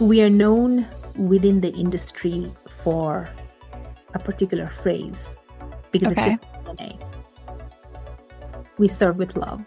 we 0.00 0.22
are 0.22 0.30
known 0.30 0.86
within 1.16 1.60
the 1.60 1.72
industry 1.72 2.52
for 2.84 3.28
a 4.14 4.18
particular 4.18 4.68
phrase 4.68 5.36
because 5.90 6.12
okay. 6.12 6.34
it's 6.34 6.44
DNA. 6.44 7.02
We 8.78 8.88
serve 8.88 9.16
with 9.16 9.36
love. 9.36 9.62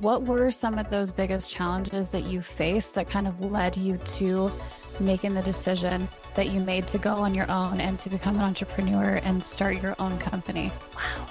What 0.00 0.24
were 0.24 0.50
some 0.50 0.78
of 0.78 0.90
those 0.90 1.12
biggest 1.12 1.50
challenges 1.50 2.10
that 2.10 2.24
you 2.24 2.42
faced 2.42 2.94
that 2.96 3.08
kind 3.08 3.28
of 3.28 3.40
led 3.40 3.76
you 3.76 3.96
to 3.96 4.50
making 4.98 5.34
the 5.34 5.42
decision 5.42 6.08
that 6.34 6.48
you 6.48 6.60
made 6.60 6.88
to 6.88 6.98
go 6.98 7.14
on 7.14 7.34
your 7.34 7.50
own 7.50 7.80
and 7.80 7.98
to 8.00 8.10
become 8.10 8.34
an 8.36 8.42
entrepreneur 8.42 9.20
and 9.22 9.42
start 9.42 9.80
your 9.80 9.94
own 9.98 10.18
company? 10.18 10.72
Wow. 10.94 11.26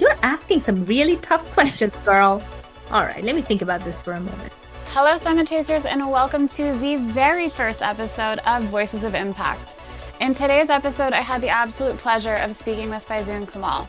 You're 0.00 0.16
asking 0.22 0.60
some 0.60 0.84
really 0.86 1.16
tough 1.18 1.44
questions, 1.52 1.94
girl. 2.04 2.42
All 2.90 3.04
right, 3.04 3.22
let 3.22 3.36
me 3.36 3.42
think 3.42 3.62
about 3.62 3.84
this 3.84 4.02
for 4.02 4.12
a 4.12 4.20
moment. 4.20 4.52
Hello, 4.96 5.16
Summit 5.16 5.48
Chasers, 5.48 5.86
and 5.86 6.08
welcome 6.08 6.46
to 6.46 6.78
the 6.78 6.94
very 6.94 7.48
first 7.48 7.82
episode 7.82 8.38
of 8.46 8.62
Voices 8.66 9.02
of 9.02 9.16
Impact. 9.16 9.74
In 10.20 10.34
today's 10.36 10.70
episode, 10.70 11.12
I 11.12 11.20
had 11.20 11.40
the 11.40 11.48
absolute 11.48 11.96
pleasure 11.96 12.36
of 12.36 12.54
speaking 12.54 12.90
with 12.90 13.04
Faizun 13.04 13.50
Kamal. 13.50 13.88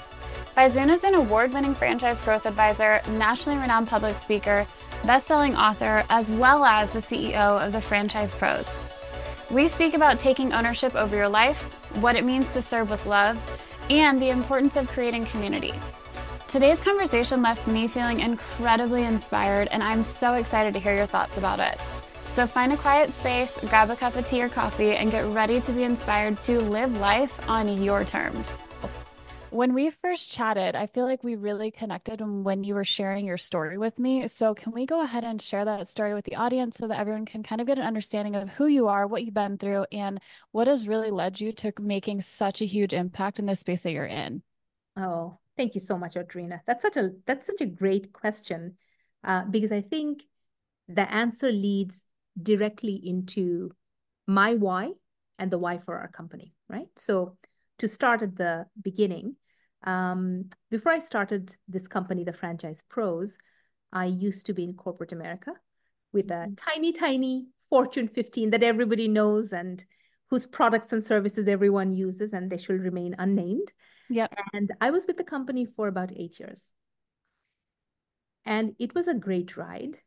Faizun 0.58 0.92
is 0.92 1.04
an 1.04 1.14
award 1.14 1.54
winning 1.54 1.76
franchise 1.76 2.24
growth 2.24 2.48
advisor, 2.48 3.04
nationally 3.08 3.60
renowned 3.60 3.88
public 3.88 4.18
speaker, 4.18 4.66
best 5.06 5.28
selling 5.28 5.56
author, 5.56 6.04
as 6.10 6.32
well 6.32 6.66
as 6.66 6.92
the 6.92 6.98
CEO 6.98 7.64
of 7.64 7.72
the 7.72 7.82
Franchise 7.82 8.34
Pros. 8.34 8.82
We 9.52 9.68
speak 9.68 9.94
about 9.94 10.18
taking 10.18 10.54
ownership 10.54 10.96
over 10.96 11.16
your 11.16 11.30
life, 11.30 11.66
what 12.02 12.16
it 12.16 12.26
means 12.26 12.52
to 12.54 12.64
serve 12.64 12.90
with 12.90 13.06
love, 13.06 13.40
and 13.92 14.20
the 14.20 14.32
importance 14.32 14.76
of 14.76 14.88
creating 14.88 15.28
community. 15.28 15.76
Today's 16.48 16.80
conversation 16.80 17.42
left 17.42 17.68
me 17.68 17.88
feeling 17.88 18.20
incredibly 18.20 19.04
inspired, 19.04 19.68
and 19.72 19.82
I'm 19.82 20.04
so 20.04 20.36
excited 20.36 20.74
to 20.76 20.80
hear 20.80 20.96
your 20.96 21.08
thoughts 21.08 21.38
about 21.38 21.60
it. 21.60 21.80
So 22.36 22.46
find 22.46 22.72
a 22.72 22.78
quiet 22.78 23.12
space, 23.12 23.58
grab 23.68 23.90
a 23.90 23.96
cup 23.96 24.16
of 24.16 24.28
tea 24.28 24.44
or 24.44 24.50
coffee, 24.50 24.92
and 24.92 25.10
get 25.10 25.26
ready 25.26 25.60
to 25.62 25.72
be 25.72 25.84
inspired 25.84 26.40
to 26.42 26.62
live 26.62 26.96
life 26.98 27.38
on 27.50 27.82
your 27.82 28.06
terms. 28.06 28.62
When 29.50 29.74
we 29.74 29.90
first 29.90 30.30
chatted, 30.30 30.76
I 30.76 30.86
feel 30.86 31.06
like 31.06 31.24
we 31.24 31.36
really 31.36 31.72
connected 31.72 32.22
when 32.22 32.64
you 32.64 32.76
were 32.76 32.84
sharing 32.84 33.26
your 33.26 33.38
story 33.38 33.78
with 33.78 33.98
me. 33.98 34.28
So, 34.28 34.54
can 34.54 34.72
we 34.72 34.86
go 34.86 35.02
ahead 35.02 35.24
and 35.24 35.42
share 35.42 35.66
that 35.66 35.88
story 35.88 36.14
with 36.14 36.26
the 36.26 36.36
audience 36.36 36.78
so 36.78 36.88
that 36.88 37.00
everyone 37.00 37.26
can 37.26 37.42
kind 37.42 37.60
of 37.60 37.68
get 37.68 37.80
an 37.80 37.86
understanding 37.86 38.36
of 38.36 38.50
who 38.50 38.68
you 38.68 38.88
are, 38.88 39.08
what 39.08 39.24
you've 39.24 39.34
been 39.34 39.58
through, 39.58 39.86
and 39.92 40.20
what 40.52 40.68
has 40.68 40.88
really 40.88 41.10
led 41.10 41.40
you 41.40 41.54
to 41.54 41.74
making 41.80 42.22
such 42.22 42.62
a 42.62 42.66
huge 42.66 42.94
impact 42.94 43.40
in 43.40 43.46
the 43.46 43.56
space 43.56 43.82
that 43.82 43.94
you're 43.94 44.06
in? 44.06 44.44
Oh, 44.98 45.40
Thank 45.58 45.76
you 45.76 45.82
so 45.82 45.98
much, 45.98 46.16
Audrina. 46.16 46.62
That's 46.68 46.82
such 46.82 46.98
a 46.98 47.12
that's 47.26 47.48
such 47.48 47.62
a 47.62 47.66
great 47.66 48.12
question 48.12 48.76
uh, 49.24 49.46
because 49.46 49.72
I 49.72 49.82
think 49.82 50.24
the 50.88 51.12
answer 51.12 51.52
leads 51.52 52.04
directly 52.42 52.96
into 52.96 53.72
my 54.28 54.56
why 54.56 54.92
and 55.40 55.50
the 55.50 55.58
why 55.58 55.78
for 55.78 55.98
our 55.98 56.10
company, 56.10 56.54
right? 56.70 56.88
So 56.96 57.38
to 57.80 57.88
start 57.88 58.22
at 58.22 58.36
the 58.36 58.66
beginning, 58.82 59.36
um, 59.84 60.50
before 60.70 60.92
I 60.92 61.00
started 61.00 61.56
this 61.68 61.88
company, 61.88 62.24
the 62.24 62.34
Franchise 62.34 62.84
Pros, 62.90 63.38
I 63.94 64.06
used 64.06 64.46
to 64.48 64.54
be 64.54 64.64
in 64.64 64.74
corporate 64.74 65.12
America 65.12 65.54
with 66.12 66.32
a 66.32 66.46
mm-hmm. 66.46 66.54
tiny, 66.56 66.92
tiny 66.92 67.48
Fortune 67.70 68.08
15 68.08 68.52
that 68.52 68.64
everybody 68.64 69.08
knows 69.08 69.54
and 69.54 69.84
whose 70.30 70.46
products 70.46 70.92
and 70.92 71.04
services 71.04 71.48
everyone 71.48 71.92
uses, 71.92 72.34
and 72.34 72.50
they 72.50 72.58
should 72.58 72.82
remain 72.82 73.16
unnamed. 73.20 73.72
Yeah. 74.10 74.28
And 74.54 74.72
I 74.82 74.90
was 74.90 75.06
with 75.08 75.18
the 75.18 75.24
company 75.24 75.66
for 75.66 75.88
about 75.88 76.12
eight 76.16 76.40
years. 76.40 76.70
And 78.46 78.76
it 78.80 78.94
was 78.94 79.08
a 79.08 79.16
great 79.16 79.58
ride. 79.58 79.98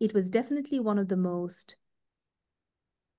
It 0.00 0.14
was 0.14 0.30
definitely 0.30 0.80
one 0.80 0.98
of 0.98 1.08
the 1.08 1.16
most 1.16 1.76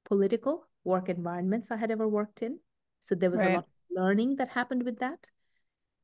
political 0.06 0.68
work 0.84 1.10
environments 1.10 1.72
I 1.72 1.78
had 1.78 1.92
ever 1.92 2.08
worked 2.08 2.42
in. 2.42 2.60
So 3.02 3.16
there 3.16 3.32
was 3.32 3.42
right. 3.42 3.52
a 3.52 3.56
lot 3.56 3.64
of 3.64 4.04
learning 4.04 4.38
that 4.38 4.50
happened 4.50 4.84
with 4.84 5.00
that. 5.00 5.30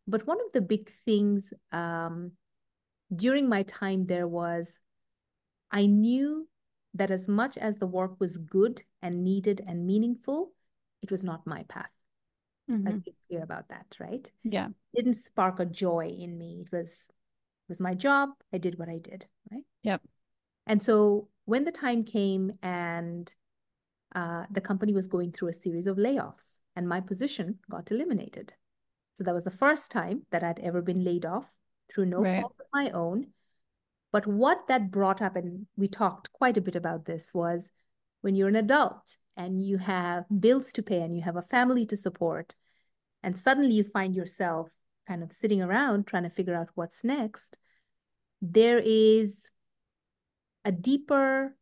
But 0.08 0.26
one 0.26 0.40
of 0.40 0.52
the 0.54 0.62
big 0.62 0.90
things 1.06 1.54
um, 1.72 2.32
during 3.14 3.50
my 3.50 3.64
time 3.64 4.06
there 4.06 4.28
was 4.28 4.80
I 5.72 5.86
knew 5.86 6.48
that 6.98 7.12
as 7.12 7.28
much 7.28 7.58
as 7.58 7.78
the 7.78 7.88
work 7.88 8.20
was 8.20 8.38
good 8.38 8.84
and 9.02 9.24
needed 9.24 9.62
and 9.68 9.86
meaningful, 9.86 10.52
it 11.02 11.12
was 11.12 11.24
not 11.24 11.48
my 11.48 11.64
path. 11.64 11.92
Mm-hmm. 12.70 12.88
Let's 12.88 13.00
be 13.00 13.16
clear 13.28 13.44
about 13.44 13.70
that, 13.70 13.86
right? 14.00 14.30
Yeah. 14.44 14.68
It 14.68 15.04
didn't 15.04 15.16
spark 15.16 15.60
a 15.60 15.66
joy 15.66 16.08
in 16.08 16.38
me. 16.38 16.64
It 16.66 16.76
was 16.76 17.10
it 17.10 17.70
was 17.70 17.82
my 17.82 17.94
job. 17.94 18.30
I 18.54 18.58
did 18.58 18.80
what 18.80 18.90
I 18.90 18.98
did, 18.98 19.26
right? 19.52 19.64
Yep. 19.84 20.02
And 20.66 20.82
so 20.82 21.30
when 21.46 21.64
the 21.64 21.72
time 21.72 22.04
came 22.04 22.54
and 22.62 23.34
uh, 24.16 24.46
the 24.52 24.62
company 24.62 24.94
was 24.94 25.08
going 25.08 25.32
through 25.32 25.50
a 25.50 25.54
series 25.54 25.88
of 25.88 25.98
layoffs 25.98 26.58
and 26.76 26.88
my 26.88 27.00
position 27.00 27.60
got 27.70 27.92
eliminated. 27.92 28.54
So 29.16 29.24
that 29.24 29.34
was 29.34 29.46
the 29.46 29.52
first 29.52 29.92
time 29.92 30.24
that 30.32 30.44
I'd 30.44 30.60
ever 30.60 30.82
been 30.82 31.04
laid 31.04 31.26
off 31.26 31.46
through 31.90 32.06
no 32.06 32.22
right. 32.22 32.42
fault 32.42 32.56
of 32.60 32.66
my 32.74 32.90
own. 32.92 33.28
But 34.18 34.26
what 34.26 34.66
that 34.68 34.90
brought 34.90 35.22
up, 35.22 35.36
and 35.36 35.68
we 35.76 35.88
talked 35.88 36.34
quite 36.34 36.58
a 36.58 36.62
bit 36.62 36.76
about 36.76 37.06
this, 37.06 37.36
was 37.36 37.72
when 38.22 38.34
you're 38.34 38.48
an 38.48 38.56
adult 38.56 39.16
and 39.36 39.64
you 39.64 39.78
have 39.78 40.26
bills 40.40 40.74
to 40.74 40.82
pay 40.82 41.02
and 41.02 41.16
you 41.16 41.22
have 41.22 41.36
a 41.36 41.44
family 41.44 41.86
to 41.86 41.96
support 41.96 42.56
and 43.22 43.38
suddenly 43.38 43.76
you 43.76 43.84
find 43.84 44.16
yourself 44.16 44.70
kind 45.08 45.22
of 45.22 45.32
sitting 45.32 45.62
around 45.62 46.08
trying 46.08 46.24
to 46.24 46.32
figure 46.32 46.56
out 46.56 46.70
what's 46.74 47.04
next 47.04 47.60
there 48.42 48.80
is 48.80 49.52
a 50.66 50.72
deeper 50.72 51.56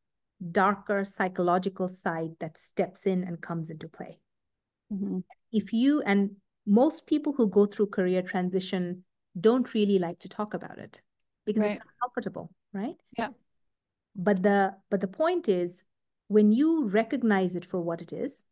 darker 0.50 1.04
psychological 1.04 1.90
side 1.90 2.38
that 2.40 2.58
steps 2.58 3.06
in 3.06 3.22
and 3.26 3.42
comes 3.42 3.70
into 3.70 3.90
play 3.90 4.18
mm-hmm. 4.94 5.20
if 5.52 5.74
you 5.74 6.02
and 6.04 6.38
most 6.66 7.06
people 7.06 7.34
who 7.34 7.50
go 7.50 7.66
through 7.66 7.88
career 7.88 8.22
transition 8.22 9.04
don't 9.38 9.74
really 9.74 10.00
like 10.00 10.20
to 10.20 10.30
talk 10.30 10.54
about 10.54 10.80
it 10.80 11.02
because 11.46 11.62
right. 11.62 11.72
it's 11.72 11.86
uncomfortable 11.94 12.52
right 12.74 12.96
yeah 13.18 13.30
but 14.16 14.42
the 14.44 14.76
but 14.90 15.02
the 15.02 15.08
point 15.08 15.50
is 15.50 15.84
when 16.28 16.52
you 16.52 16.88
recognize 16.88 17.56
it 17.56 17.66
for 17.66 17.82
what 17.82 18.02
it 18.02 18.12
is 18.12 18.46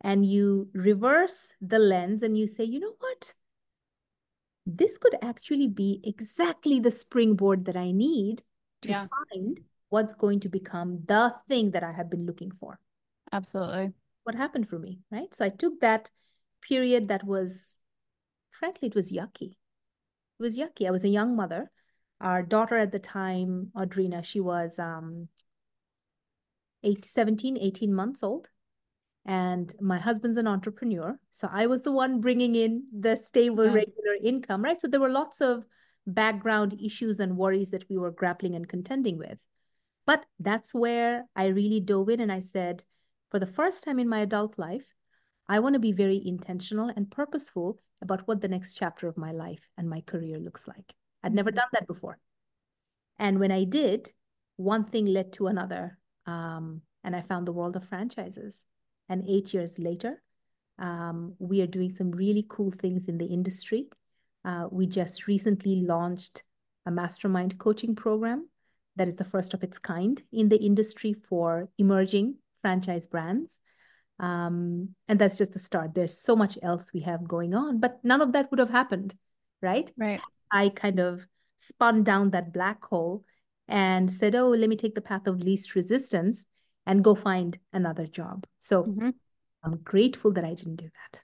and 0.00 0.24
you 0.24 0.68
reverse 0.72 1.54
the 1.60 1.78
lens 1.78 2.22
and 2.22 2.36
you 2.36 2.46
say, 2.46 2.64
you 2.64 2.80
know 2.80 2.94
what? 2.98 3.34
This 4.66 4.96
could 4.98 5.16
actually 5.22 5.68
be 5.68 6.00
exactly 6.04 6.80
the 6.80 6.90
springboard 6.90 7.64
that 7.66 7.76
I 7.76 7.90
need 7.92 8.42
to 8.82 8.90
yeah. 8.90 9.06
find 9.32 9.60
what's 9.88 10.14
going 10.14 10.40
to 10.40 10.48
become 10.48 11.02
the 11.06 11.34
thing 11.48 11.72
that 11.72 11.82
I 11.82 11.92
have 11.92 12.08
been 12.08 12.24
looking 12.24 12.50
for. 12.52 12.78
Absolutely. 13.32 13.92
What 14.22 14.34
happened 14.34 14.68
for 14.68 14.78
me, 14.78 15.00
right? 15.10 15.34
So 15.34 15.44
I 15.44 15.48
took 15.48 15.80
that 15.80 16.10
period 16.62 17.08
that 17.08 17.24
was, 17.24 17.78
frankly, 18.50 18.88
it 18.88 18.94
was 18.94 19.12
yucky. 19.12 19.56
It 20.38 20.42
was 20.42 20.56
yucky. 20.58 20.86
I 20.86 20.90
was 20.90 21.04
a 21.04 21.08
young 21.08 21.36
mother. 21.36 21.70
Our 22.20 22.42
daughter 22.42 22.76
at 22.76 22.92
the 22.92 22.98
time, 22.98 23.70
Audrina, 23.74 24.24
she 24.24 24.40
was 24.40 24.78
um, 24.78 25.28
eight, 26.82 27.04
17, 27.04 27.56
18 27.56 27.94
months 27.94 28.22
old. 28.22 28.48
And 29.26 29.72
my 29.80 29.98
husband's 29.98 30.38
an 30.38 30.46
entrepreneur. 30.46 31.18
So 31.30 31.48
I 31.52 31.66
was 31.66 31.82
the 31.82 31.92
one 31.92 32.20
bringing 32.20 32.54
in 32.54 32.84
the 32.98 33.16
stable, 33.16 33.66
yeah. 33.66 33.74
regular 33.74 34.14
income, 34.22 34.62
right? 34.62 34.80
So 34.80 34.88
there 34.88 35.00
were 35.00 35.10
lots 35.10 35.40
of 35.40 35.66
background 36.06 36.78
issues 36.82 37.20
and 37.20 37.36
worries 37.36 37.70
that 37.70 37.88
we 37.88 37.98
were 37.98 38.10
grappling 38.10 38.54
and 38.54 38.68
contending 38.68 39.18
with. 39.18 39.38
But 40.06 40.26
that's 40.38 40.74
where 40.74 41.24
I 41.36 41.46
really 41.46 41.80
dove 41.80 42.08
in 42.08 42.20
and 42.20 42.32
I 42.32 42.40
said, 42.40 42.84
for 43.30 43.38
the 43.38 43.46
first 43.46 43.84
time 43.84 43.98
in 43.98 44.08
my 44.08 44.20
adult 44.20 44.58
life, 44.58 44.94
I 45.48 45.60
want 45.60 45.74
to 45.74 45.80
be 45.80 45.92
very 45.92 46.20
intentional 46.24 46.90
and 46.94 47.10
purposeful 47.10 47.78
about 48.02 48.26
what 48.26 48.40
the 48.40 48.48
next 48.48 48.74
chapter 48.74 49.06
of 49.06 49.16
my 49.16 49.32
life 49.32 49.68
and 49.76 49.88
my 49.88 50.00
career 50.00 50.38
looks 50.38 50.66
like. 50.66 50.94
I'd 51.22 51.34
never 51.34 51.50
done 51.50 51.68
that 51.72 51.86
before. 51.86 52.18
And 53.18 53.38
when 53.38 53.52
I 53.52 53.64
did, 53.64 54.12
one 54.56 54.84
thing 54.84 55.06
led 55.06 55.32
to 55.34 55.46
another. 55.46 55.98
Um, 56.26 56.82
and 57.04 57.16
I 57.16 57.22
found 57.22 57.46
the 57.46 57.52
world 57.52 57.76
of 57.76 57.84
franchises. 57.84 58.64
And 59.08 59.24
eight 59.28 59.52
years 59.52 59.78
later, 59.78 60.22
um, 60.78 61.34
we 61.38 61.60
are 61.60 61.66
doing 61.66 61.94
some 61.94 62.10
really 62.10 62.44
cool 62.48 62.70
things 62.70 63.08
in 63.08 63.18
the 63.18 63.26
industry. 63.26 63.88
Uh, 64.44 64.68
we 64.70 64.86
just 64.86 65.26
recently 65.26 65.82
launched 65.82 66.42
a 66.86 66.90
mastermind 66.90 67.58
coaching 67.58 67.94
program 67.94 68.48
that 68.96 69.08
is 69.08 69.16
the 69.16 69.24
first 69.24 69.54
of 69.54 69.62
its 69.62 69.78
kind 69.78 70.22
in 70.32 70.48
the 70.48 70.56
industry 70.56 71.14
for 71.28 71.68
emerging 71.78 72.36
franchise 72.62 73.06
brands. 73.06 73.60
Um, 74.18 74.94
and 75.08 75.18
that's 75.18 75.38
just 75.38 75.52
the 75.52 75.58
start. 75.58 75.94
There's 75.94 76.18
so 76.18 76.36
much 76.36 76.58
else 76.62 76.90
we 76.92 77.00
have 77.00 77.26
going 77.26 77.54
on, 77.54 77.80
but 77.80 78.00
none 78.02 78.20
of 78.20 78.32
that 78.32 78.50
would 78.50 78.58
have 78.58 78.70
happened, 78.70 79.14
right? 79.62 79.90
Right. 79.96 80.20
I 80.50 80.68
kind 80.68 81.00
of 81.00 81.26
spun 81.56 82.02
down 82.02 82.30
that 82.30 82.52
black 82.52 82.84
hole 82.84 83.24
and 83.68 84.12
said, 84.12 84.34
oh, 84.34 84.48
let 84.48 84.68
me 84.68 84.76
take 84.76 84.94
the 84.94 85.00
path 85.00 85.26
of 85.26 85.40
least 85.40 85.74
resistance 85.74 86.46
and 86.86 87.04
go 87.04 87.14
find 87.14 87.58
another 87.72 88.06
job. 88.06 88.46
So 88.60 88.84
mm-hmm. 88.84 89.10
I'm 89.62 89.76
grateful 89.78 90.32
that 90.32 90.44
I 90.44 90.54
didn't 90.54 90.76
do 90.76 90.86
that. 90.86 91.22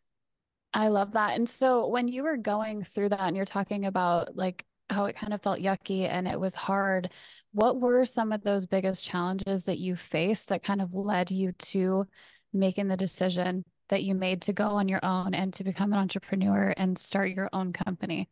I 0.73 0.88
love 0.88 1.12
that. 1.12 1.34
And 1.37 1.49
so 1.49 1.88
when 1.88 2.06
you 2.06 2.23
were 2.23 2.37
going 2.37 2.84
through 2.84 3.08
that 3.08 3.20
and 3.20 3.37
you're 3.37 3.46
talking 3.46 3.87
about 3.87 4.37
like 4.37 4.64
how 4.90 5.06
it 5.06 5.17
kind 5.17 5.32
of 5.32 5.43
felt 5.43 5.61
yucky 5.61 6.08
and 6.08 6.28
it 6.28 6.38
was 6.38 6.55
hard. 6.55 7.11
What 7.52 7.81
were 7.81 8.05
some 8.05 8.32
of 8.32 8.43
those 8.43 8.67
biggest 8.67 9.05
challenges 9.05 9.64
that 9.64 9.78
you 9.78 9.96
faced 9.96 10.49
that 10.49 10.62
kind 10.62 10.81
of 10.81 10.94
led 10.94 11.31
you 11.31 11.52
to 11.52 12.06
making 12.52 12.88
the 12.88 12.96
decision 12.96 13.64
that 13.88 14.02
you 14.02 14.14
made 14.14 14.43
to 14.43 14.52
go 14.52 14.67
on 14.67 14.88
your 14.88 15.05
own 15.05 15.34
and 15.34 15.52
to 15.55 15.64
become 15.64 15.93
an 15.93 15.99
entrepreneur 15.99 16.73
and 16.76 16.99
start 16.99 17.31
your 17.31 17.49
own 17.52 17.73
company? 17.73 18.28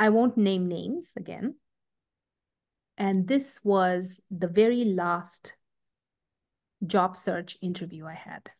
I 0.00 0.08
won't 0.08 0.38
name 0.38 0.66
names 0.66 1.12
again. 1.14 1.56
And 2.96 3.28
this 3.28 3.60
was 3.62 4.20
the 4.30 4.48
very 4.48 4.84
last 4.84 5.54
job 6.86 7.16
search 7.16 7.58
interview 7.60 8.06
I 8.06 8.14
had, 8.14 8.50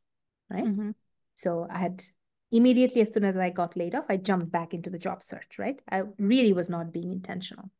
right? 0.51 0.65
Mm-hmm. 0.65 0.91
So 1.35 1.67
I 1.71 1.79
had 1.79 2.05
immediately, 2.53 3.01
as 3.01 3.13
soon 3.13 3.25
as 3.25 3.39
I 3.39 3.49
got 3.49 3.75
laid 3.75 3.95
off, 3.95 4.05
I 4.11 4.19
jumped 4.19 4.53
back 4.53 4.75
into 4.75 4.91
the 4.91 4.99
job 4.99 5.23
search, 5.23 5.59
right? 5.59 5.81
I 5.91 6.03
really 6.19 6.53
was 6.53 6.69
not 6.69 6.93
being 6.93 7.11
intentional. 7.11 7.71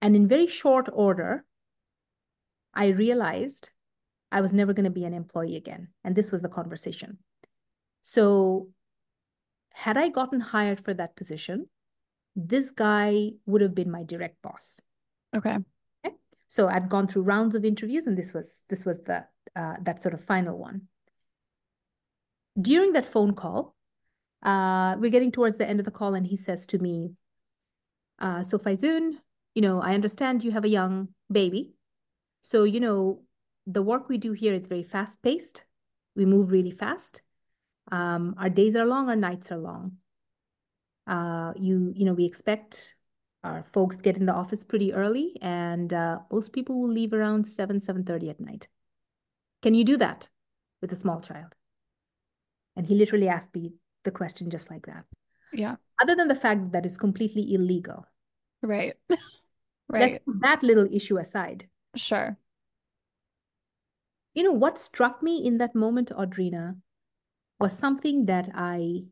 And 0.00 0.14
in 0.14 0.28
very 0.28 0.46
short 0.46 0.88
order, 0.92 1.44
I 2.74 2.88
realized 2.88 3.70
I 4.30 4.40
was 4.40 4.52
never 4.52 4.72
going 4.72 4.84
to 4.84 4.90
be 4.90 5.04
an 5.04 5.14
employee 5.14 5.56
again. 5.56 5.88
And 6.04 6.14
this 6.14 6.30
was 6.30 6.42
the 6.42 6.48
conversation. 6.48 7.18
So, 8.02 8.68
had 9.72 9.96
I 9.96 10.10
gotten 10.10 10.40
hired 10.40 10.80
for 10.80 10.94
that 10.94 11.16
position, 11.16 11.68
this 12.36 12.70
guy 12.70 13.30
would 13.46 13.62
have 13.62 13.74
been 13.74 13.90
my 13.90 14.02
direct 14.02 14.40
boss. 14.42 14.80
Okay. 15.34 15.56
okay? 16.04 16.14
So 16.48 16.68
I'd 16.68 16.90
gone 16.90 17.08
through 17.08 17.22
rounds 17.22 17.54
of 17.54 17.64
interviews, 17.64 18.06
and 18.06 18.16
this 18.16 18.34
was 18.34 18.62
this 18.68 18.84
was 18.84 19.00
the 19.02 19.24
uh, 19.56 19.76
that 19.82 20.02
sort 20.02 20.14
of 20.14 20.22
final 20.22 20.58
one. 20.58 20.82
During 22.60 22.92
that 22.92 23.06
phone 23.06 23.34
call, 23.34 23.74
uh, 24.42 24.96
we're 24.98 25.10
getting 25.10 25.32
towards 25.32 25.58
the 25.58 25.68
end 25.68 25.80
of 25.80 25.86
the 25.86 25.90
call, 25.90 26.14
and 26.14 26.26
he 26.26 26.36
says 26.36 26.66
to 26.66 26.78
me, 26.78 27.12
uh, 28.18 28.42
"So 28.42 28.58
Faizun, 28.58 29.18
you 29.54 29.62
know, 29.62 29.80
I 29.80 29.94
understand 29.94 30.44
you 30.44 30.52
have 30.52 30.64
a 30.64 30.68
young 30.68 31.08
baby, 31.32 31.72
so 32.42 32.64
you 32.64 32.80
know, 32.80 33.22
the 33.66 33.82
work 33.82 34.08
we 34.08 34.18
do 34.18 34.32
here 34.32 34.52
is 34.52 34.68
very 34.68 34.84
fast 34.84 35.22
paced. 35.22 35.64
We 36.14 36.26
move 36.26 36.50
really 36.50 36.70
fast. 36.70 37.22
Um, 37.90 38.34
our 38.38 38.50
days 38.50 38.76
are 38.76 38.84
long, 38.84 39.08
our 39.08 39.16
nights 39.16 39.50
are 39.50 39.58
long. 39.58 39.98
Uh, 41.06 41.52
you 41.56 41.92
you 41.94 42.04
know, 42.04 42.14
we 42.14 42.24
expect 42.24 42.96
our 43.44 43.64
folks 43.72 43.96
get 43.96 44.16
in 44.16 44.26
the 44.26 44.34
office 44.34 44.64
pretty 44.64 44.92
early, 44.92 45.36
and 45.40 45.92
uh, 45.92 46.18
most 46.32 46.52
people 46.52 46.80
will 46.80 46.90
leave 46.90 47.12
around 47.12 47.46
seven 47.46 47.80
seven 47.80 48.04
thirty 48.04 48.28
at 48.30 48.40
night. 48.40 48.68
Can 49.62 49.74
you 49.74 49.84
do 49.84 49.96
that 49.96 50.28
with 50.80 50.92
a 50.92 50.96
small 50.96 51.20
child?" 51.20 51.54
And 52.76 52.86
he 52.86 52.94
literally 52.94 53.28
asked 53.28 53.54
me 53.54 53.72
the 54.04 54.10
question 54.10 54.50
just 54.50 54.70
like 54.70 54.86
that. 54.86 55.04
Yeah. 55.52 55.76
Other 56.00 56.14
than 56.14 56.28
the 56.28 56.34
fact 56.34 56.72
that 56.72 56.84
it's 56.84 56.98
completely 56.98 57.54
illegal. 57.54 58.06
Right. 58.62 58.94
right. 59.08 59.18
Let's 59.88 60.18
that 60.40 60.62
little 60.62 60.86
issue 60.92 61.18
aside. 61.18 61.68
Sure. 61.94 62.36
You 64.34 64.42
know, 64.42 64.52
what 64.52 64.78
struck 64.78 65.22
me 65.22 65.44
in 65.44 65.58
that 65.58 65.74
moment, 65.74 66.10
Audrina, 66.10 66.76
was 67.58 67.72
something 67.72 68.26
that 68.26 68.50
I 68.54 69.04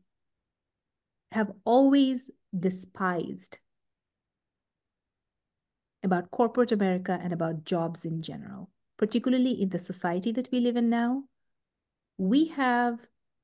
have 1.35 1.51
always 1.65 2.31
despised 2.57 3.59
about 6.01 6.31
corporate 6.31 6.71
America 6.71 7.19
and 7.21 7.33
about 7.33 7.65
jobs 7.65 8.05
in 8.05 8.21
general, 8.21 8.69
particularly 8.97 9.51
in 9.61 9.69
the 9.69 9.79
society 9.79 10.31
that 10.31 10.49
we 10.51 10.61
live 10.61 10.77
in 10.77 10.89
now. 10.89 11.23
We 12.17 12.47
have 12.49 12.99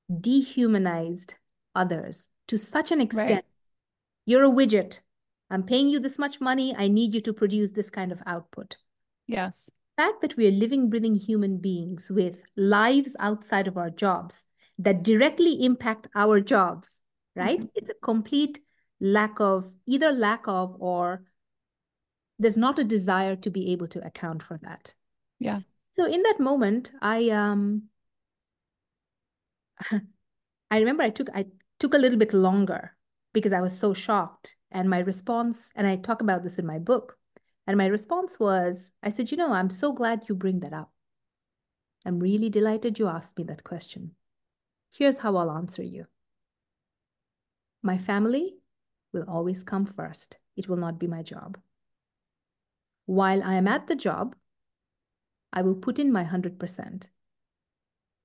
dehumanized 0.10 1.36
others 1.76 2.30
to 2.48 2.58
such 2.58 2.94
an 2.94 3.02
extent. 3.02 3.30
Right. 3.32 3.46
You're 4.26 4.46
a 4.46 4.50
widget. 4.50 5.02
I'm 5.50 5.64
paying 5.64 5.90
you 5.90 6.00
this 6.00 6.18
much 6.18 6.40
money. 6.40 6.74
I 6.78 6.88
need 6.88 7.14
you 7.14 7.20
to 7.22 7.34
produce 7.34 7.72
this 7.72 7.90
kind 7.90 8.14
of 8.14 8.22
output. 8.26 8.78
Yes. 9.28 9.70
The 9.98 10.04
fact 10.04 10.22
that 10.22 10.38
we 10.38 10.48
are 10.48 10.52
living, 10.52 10.90
breathing 10.90 11.16
human 11.16 11.58
beings 11.58 12.10
with 12.10 12.44
lives 12.56 13.18
outside 13.20 13.68
of 13.68 13.76
our 13.76 13.90
jobs 13.90 14.46
that 14.80 15.04
directly 15.04 15.62
impact 15.62 16.08
our 16.16 16.40
jobs, 16.40 17.01
right? 17.36 17.60
Mm-hmm. 17.60 17.76
It's 17.76 17.90
a 17.90 17.96
complete 17.96 18.60
lack 19.00 19.40
of 19.40 19.72
either 19.86 20.12
lack 20.12 20.48
of 20.48 20.76
or 20.80 21.24
there's 22.40 22.58
not 22.58 22.80
a 22.80 22.84
desire 22.84 23.36
to 23.36 23.50
be 23.50 23.72
able 23.72 23.88
to 23.88 24.06
account 24.06 24.44
for 24.44 24.58
that. 24.64 24.94
Yeah. 25.40 25.62
So 25.92 26.06
in 26.06 26.24
that 26.24 26.40
moment, 26.40 26.92
I 27.02 27.30
um 27.30 27.84
I 29.92 30.80
remember 30.80 31.04
I 31.04 31.10
took 31.10 31.30
I 31.34 31.46
took 31.80 31.94
a 31.94 31.98
little 31.98 32.20
bit 32.20 32.34
longer 32.34 32.96
because 33.34 33.54
I 33.54 33.62
was 33.62 33.78
so 33.78 33.94
shocked. 33.94 34.56
And 34.72 34.90
my 34.90 35.00
response, 35.00 35.70
and 35.76 35.86
I 35.86 35.98
talk 35.98 36.22
about 36.22 36.44
this 36.44 36.58
in 36.58 36.66
my 36.66 36.80
book, 36.80 37.18
and 37.68 37.78
my 37.78 37.88
response 37.88 38.40
was, 38.40 38.92
I 39.04 39.10
said, 39.10 39.30
you 39.30 39.38
know, 39.38 39.52
I'm 39.52 39.70
so 39.70 39.92
glad 39.92 40.30
you 40.30 40.36
bring 40.36 40.62
that 40.62 40.74
up. 40.74 40.92
I'm 42.06 42.20
really 42.20 42.50
delighted 42.50 42.98
you 42.98 43.08
asked 43.08 43.38
me 43.38 43.44
that 43.46 43.64
question. 43.64 44.12
Here's 44.92 45.18
how 45.18 45.36
I'll 45.36 45.52
answer 45.52 45.84
you. 45.84 46.06
My 47.82 47.98
family 47.98 48.56
will 49.14 49.26
always 49.28 49.64
come 49.64 49.86
first. 49.86 50.38
It 50.56 50.68
will 50.68 50.78
not 50.78 51.00
be 51.00 51.08
my 51.08 51.24
job. 51.24 51.58
While 53.06 53.44
I 53.44 53.56
am 53.56 53.68
at 53.68 53.88
the 53.88 53.96
job, 53.96 54.36
I 55.52 55.62
will 55.64 55.76
put 55.76 56.00
in 56.00 56.12
my 56.12 56.24
100%. 56.24 57.08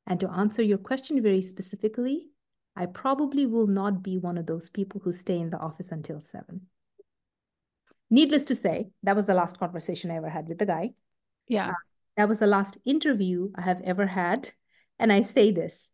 And 0.07 0.21
to 0.21 0.31
answer 0.31 0.63
your 0.63 0.79
question 0.79 1.23
very 1.23 1.41
specifically, 1.41 2.29
I 2.77 2.87
probably 2.87 3.47
will 3.47 3.67
not 3.67 4.03
be 4.03 4.19
one 4.19 4.39
of 4.39 4.47
those 4.47 4.69
people 4.69 5.01
who 5.03 5.13
stay 5.13 5.39
in 5.39 5.51
the 5.51 5.59
office 5.59 5.89
until 5.91 6.21
seven. 6.21 6.67
Needless 8.11 8.45
to 8.45 8.55
say, 8.55 8.91
that 9.03 9.17
was 9.17 9.27
the 9.27 9.35
last 9.35 9.59
conversation 9.59 10.11
I 10.11 10.17
ever 10.17 10.29
had 10.29 10.47
with 10.47 10.59
the 10.59 10.67
guy. 10.67 10.93
Yeah. 11.49 11.71
Uh, 11.71 11.75
that 12.17 12.29
was 12.29 12.39
the 12.39 12.47
last 12.47 12.77
interview 12.85 13.51
I 13.57 13.63
have 13.63 13.81
ever 13.83 14.07
had. 14.07 14.51
And 14.99 15.13
I 15.13 15.23
say 15.23 15.51
this 15.51 15.91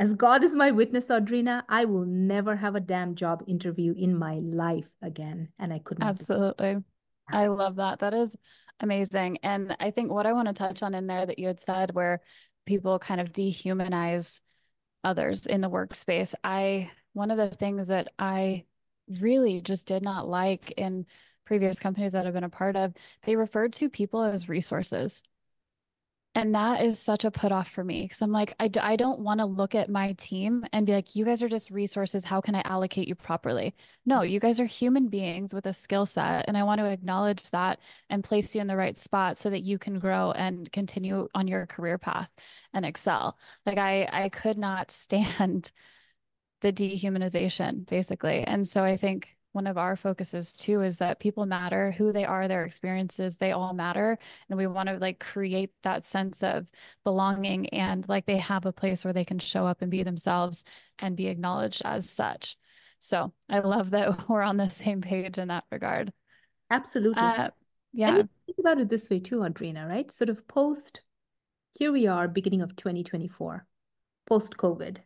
as 0.00 0.14
God 0.14 0.42
is 0.42 0.56
my 0.56 0.70
witness, 0.70 1.08
Audrina, 1.08 1.62
I 1.68 1.84
will 1.84 2.06
never 2.06 2.56
have 2.56 2.74
a 2.74 2.80
damn 2.80 3.14
job 3.14 3.44
interview 3.46 3.94
in 3.96 4.18
my 4.18 4.40
life 4.42 4.88
again. 5.02 5.50
And 5.58 5.72
I 5.74 5.78
couldn't. 5.78 6.02
Absolutely. 6.02 6.78
I 7.30 7.48
love 7.48 7.76
that. 7.76 7.98
That 7.98 8.14
is 8.14 8.34
amazing. 8.80 9.38
And 9.42 9.76
I 9.78 9.90
think 9.90 10.10
what 10.10 10.26
I 10.26 10.32
want 10.32 10.48
to 10.48 10.54
touch 10.54 10.82
on 10.82 10.94
in 10.94 11.06
there 11.06 11.26
that 11.26 11.38
you 11.38 11.46
had 11.46 11.60
said, 11.60 11.94
where 11.94 12.22
people 12.64 12.98
kind 12.98 13.20
of 13.20 13.32
dehumanize 13.32 14.40
others 15.04 15.44
in 15.44 15.60
the 15.60 15.70
workspace. 15.70 16.34
I 16.42 16.90
one 17.12 17.30
of 17.30 17.36
the 17.36 17.50
things 17.50 17.88
that 17.88 18.08
I 18.18 18.64
really 19.20 19.60
just 19.60 19.86
did 19.86 20.02
not 20.02 20.28
like 20.28 20.72
in 20.78 21.04
previous 21.44 21.78
companies 21.78 22.12
that 22.12 22.26
I've 22.26 22.32
been 22.32 22.44
a 22.44 22.48
part 22.48 22.76
of, 22.76 22.94
they 23.24 23.36
referred 23.36 23.74
to 23.74 23.90
people 23.90 24.22
as 24.22 24.48
resources. 24.48 25.22
And 26.40 26.54
that 26.54 26.82
is 26.82 26.98
such 26.98 27.26
a 27.26 27.30
put 27.30 27.52
off 27.52 27.68
for 27.68 27.84
me 27.84 28.04
because 28.04 28.22
I'm 28.22 28.32
like, 28.32 28.54
I 28.58 28.68
d- 28.68 28.80
I 28.80 28.96
don't 28.96 29.20
want 29.20 29.40
to 29.40 29.44
look 29.46 29.74
at 29.74 29.90
my 29.90 30.14
team 30.14 30.64
and 30.72 30.86
be 30.86 30.94
like, 30.94 31.14
you 31.14 31.22
guys 31.22 31.42
are 31.42 31.50
just 31.50 31.70
resources. 31.70 32.24
How 32.24 32.40
can 32.40 32.54
I 32.54 32.62
allocate 32.64 33.06
you 33.08 33.14
properly? 33.14 33.74
No, 34.06 34.22
you 34.22 34.40
guys 34.40 34.58
are 34.58 34.64
human 34.64 35.08
beings 35.08 35.52
with 35.52 35.66
a 35.66 35.74
skill 35.74 36.06
set. 36.06 36.46
And 36.48 36.56
I 36.56 36.62
want 36.62 36.80
to 36.80 36.86
acknowledge 36.86 37.50
that 37.50 37.80
and 38.08 38.24
place 38.24 38.54
you 38.54 38.62
in 38.62 38.68
the 38.68 38.76
right 38.76 38.96
spot 38.96 39.36
so 39.36 39.50
that 39.50 39.64
you 39.64 39.76
can 39.76 39.98
grow 39.98 40.30
and 40.32 40.72
continue 40.72 41.28
on 41.34 41.46
your 41.46 41.66
career 41.66 41.98
path 41.98 42.30
and 42.72 42.86
excel. 42.86 43.36
Like, 43.66 43.76
I, 43.76 44.08
I 44.10 44.30
could 44.30 44.56
not 44.56 44.90
stand 44.90 45.70
the 46.62 46.72
dehumanization, 46.72 47.86
basically. 47.86 48.44
And 48.44 48.66
so 48.66 48.82
I 48.82 48.96
think 48.96 49.36
one 49.52 49.66
of 49.66 49.76
our 49.76 49.96
focuses 49.96 50.52
too 50.52 50.82
is 50.82 50.98
that 50.98 51.18
people 51.18 51.44
matter 51.44 51.90
who 51.90 52.12
they 52.12 52.24
are 52.24 52.46
their 52.46 52.64
experiences 52.64 53.36
they 53.36 53.52
all 53.52 53.72
matter. 53.72 54.18
And 54.48 54.56
we 54.56 54.66
want 54.66 54.88
to 54.88 54.98
like 54.98 55.18
create 55.18 55.70
that 55.82 56.04
sense 56.04 56.42
of 56.42 56.70
belonging 57.04 57.68
and 57.70 58.08
like 58.08 58.26
they 58.26 58.38
have 58.38 58.66
a 58.66 58.72
place 58.72 59.04
where 59.04 59.12
they 59.12 59.24
can 59.24 59.38
show 59.38 59.66
up 59.66 59.82
and 59.82 59.90
be 59.90 60.02
themselves 60.02 60.64
and 60.98 61.16
be 61.16 61.26
acknowledged 61.26 61.82
as 61.84 62.08
such. 62.08 62.56
So 63.00 63.32
i 63.48 63.58
love 63.60 63.90
that 63.90 64.28
we're 64.28 64.42
on 64.42 64.56
the 64.56 64.68
same 64.68 65.00
page 65.00 65.38
in 65.38 65.48
that 65.48 65.64
regard. 65.70 66.12
Absolutely. 66.70 67.20
Uh, 67.20 67.50
yeah. 67.92 68.18
and 68.18 68.28
think 68.46 68.58
about 68.58 68.78
it 68.78 68.88
this 68.88 69.10
way 69.10 69.18
too 69.18 69.38
audrina 69.38 69.88
right? 69.88 70.10
Sort 70.10 70.30
of 70.30 70.46
post 70.46 71.02
here 71.78 71.92
we 71.92 72.06
are 72.06 72.28
beginning 72.28 72.62
of 72.62 72.76
2024 72.76 73.66
post 74.28 74.56
covid 74.56 74.98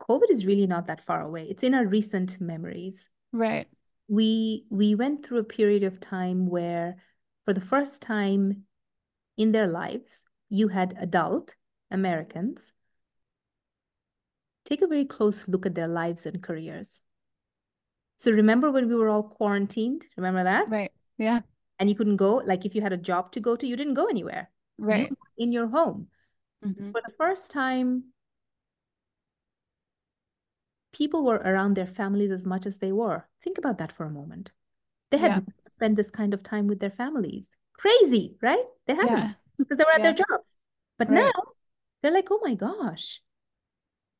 covid 0.00 0.30
is 0.30 0.46
really 0.46 0.66
not 0.66 0.86
that 0.86 1.04
far 1.04 1.20
away. 1.20 1.46
It's 1.48 1.62
in 1.62 1.74
our 1.74 1.86
recent 1.86 2.40
memories 2.40 3.08
Right. 3.32 3.68
We 4.08 4.64
we 4.70 4.94
went 4.94 5.24
through 5.24 5.38
a 5.38 5.44
period 5.44 5.84
of 5.84 6.00
time 6.00 6.48
where 6.48 6.96
for 7.44 7.54
the 7.54 7.60
first 7.60 8.02
time 8.02 8.64
in 9.36 9.52
their 9.52 9.68
lives, 9.68 10.24
you 10.48 10.68
had 10.68 10.94
adult 10.98 11.54
Americans 11.90 12.72
take 14.64 14.82
a 14.82 14.86
very 14.86 15.04
close 15.04 15.48
look 15.48 15.66
at 15.66 15.74
their 15.74 15.88
lives 15.88 16.26
and 16.26 16.42
careers. 16.42 17.00
So 18.18 18.30
remember 18.30 18.70
when 18.70 18.88
we 18.88 18.94
were 18.94 19.08
all 19.08 19.22
quarantined? 19.22 20.06
Remember 20.16 20.44
that? 20.44 20.68
Right. 20.68 20.92
Yeah. 21.18 21.40
And 21.78 21.88
you 21.88 21.96
couldn't 21.96 22.16
go, 22.16 22.36
like 22.36 22.66
if 22.66 22.74
you 22.74 22.82
had 22.82 22.92
a 22.92 22.98
job 22.98 23.32
to 23.32 23.40
go 23.40 23.56
to, 23.56 23.66
you 23.66 23.76
didn't 23.76 23.94
go 23.94 24.06
anywhere. 24.06 24.50
Right. 24.78 25.10
In 25.38 25.52
your 25.52 25.68
home. 25.68 26.08
Mm-hmm. 26.64 26.92
For 26.92 27.00
the 27.00 27.12
first 27.16 27.50
time 27.50 28.09
people 30.92 31.24
were 31.24 31.36
around 31.36 31.74
their 31.74 31.86
families 31.86 32.30
as 32.30 32.44
much 32.46 32.66
as 32.66 32.78
they 32.78 32.92
were. 32.92 33.28
Think 33.42 33.58
about 33.58 33.78
that 33.78 33.92
for 33.92 34.04
a 34.04 34.10
moment. 34.10 34.52
They 35.10 35.18
had 35.18 35.30
Yeah. 35.30 35.40
spent 35.64 35.96
this 35.96 36.10
kind 36.10 36.34
of 36.34 36.42
time 36.42 36.66
with 36.66 36.80
their 36.80 36.90
families. 36.90 37.50
Crazy, 37.74 38.36
right? 38.42 38.64
They 38.86 38.94
hadn't 38.94 39.12
Yeah. 39.18 39.32
because 39.58 39.76
they 39.78 39.84
were 39.84 39.92
at 39.92 40.00
Yeah. 40.00 40.12
their 40.12 40.24
jobs. 40.24 40.56
But 40.98 41.08
Right. 41.08 41.22
now 41.24 41.32
they're 42.02 42.12
like, 42.12 42.28
oh 42.30 42.40
my 42.42 42.54
gosh. 42.54 43.22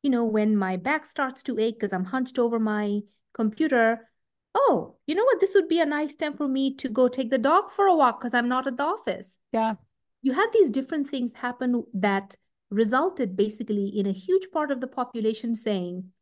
You 0.02 0.10
know, 0.10 0.24
when 0.24 0.56
my 0.56 0.76
back 0.76 1.04
starts 1.06 1.42
to 1.44 1.58
ache 1.58 1.76
because 1.76 1.92
I'm 1.92 2.06
hunched 2.06 2.38
over 2.38 2.58
my 2.58 3.02
computer, 3.34 4.08
oh, 4.54 4.96
you 5.06 5.14
know 5.14 5.24
what? 5.24 5.40
This 5.40 5.54
would 5.54 5.68
be 5.68 5.80
a 5.80 5.86
nice 5.86 6.14
time 6.14 6.36
for 6.36 6.48
me 6.48 6.74
to 6.76 6.88
go 6.88 7.08
take 7.08 7.30
the 7.30 7.38
dog 7.38 7.70
for 7.70 7.86
a 7.86 7.94
walk 7.94 8.18
because 8.20 8.34
I'm 8.34 8.48
not 8.48 8.66
at 8.66 8.76
the 8.76 8.84
office. 8.84 9.38
Yeah. 9.52 9.74
You 10.22 10.32
had 10.32 10.48
these 10.52 10.70
different 10.70 11.08
things 11.08 11.34
happen 11.34 11.84
that 11.94 12.36
resulted 12.70 13.36
basically 13.36 13.88
in 13.88 14.06
a 14.06 14.12
huge 14.12 14.50
part 14.50 14.70
of 14.70 14.80
the 14.80 14.86
population 14.86 15.54
saying, 15.54 16.12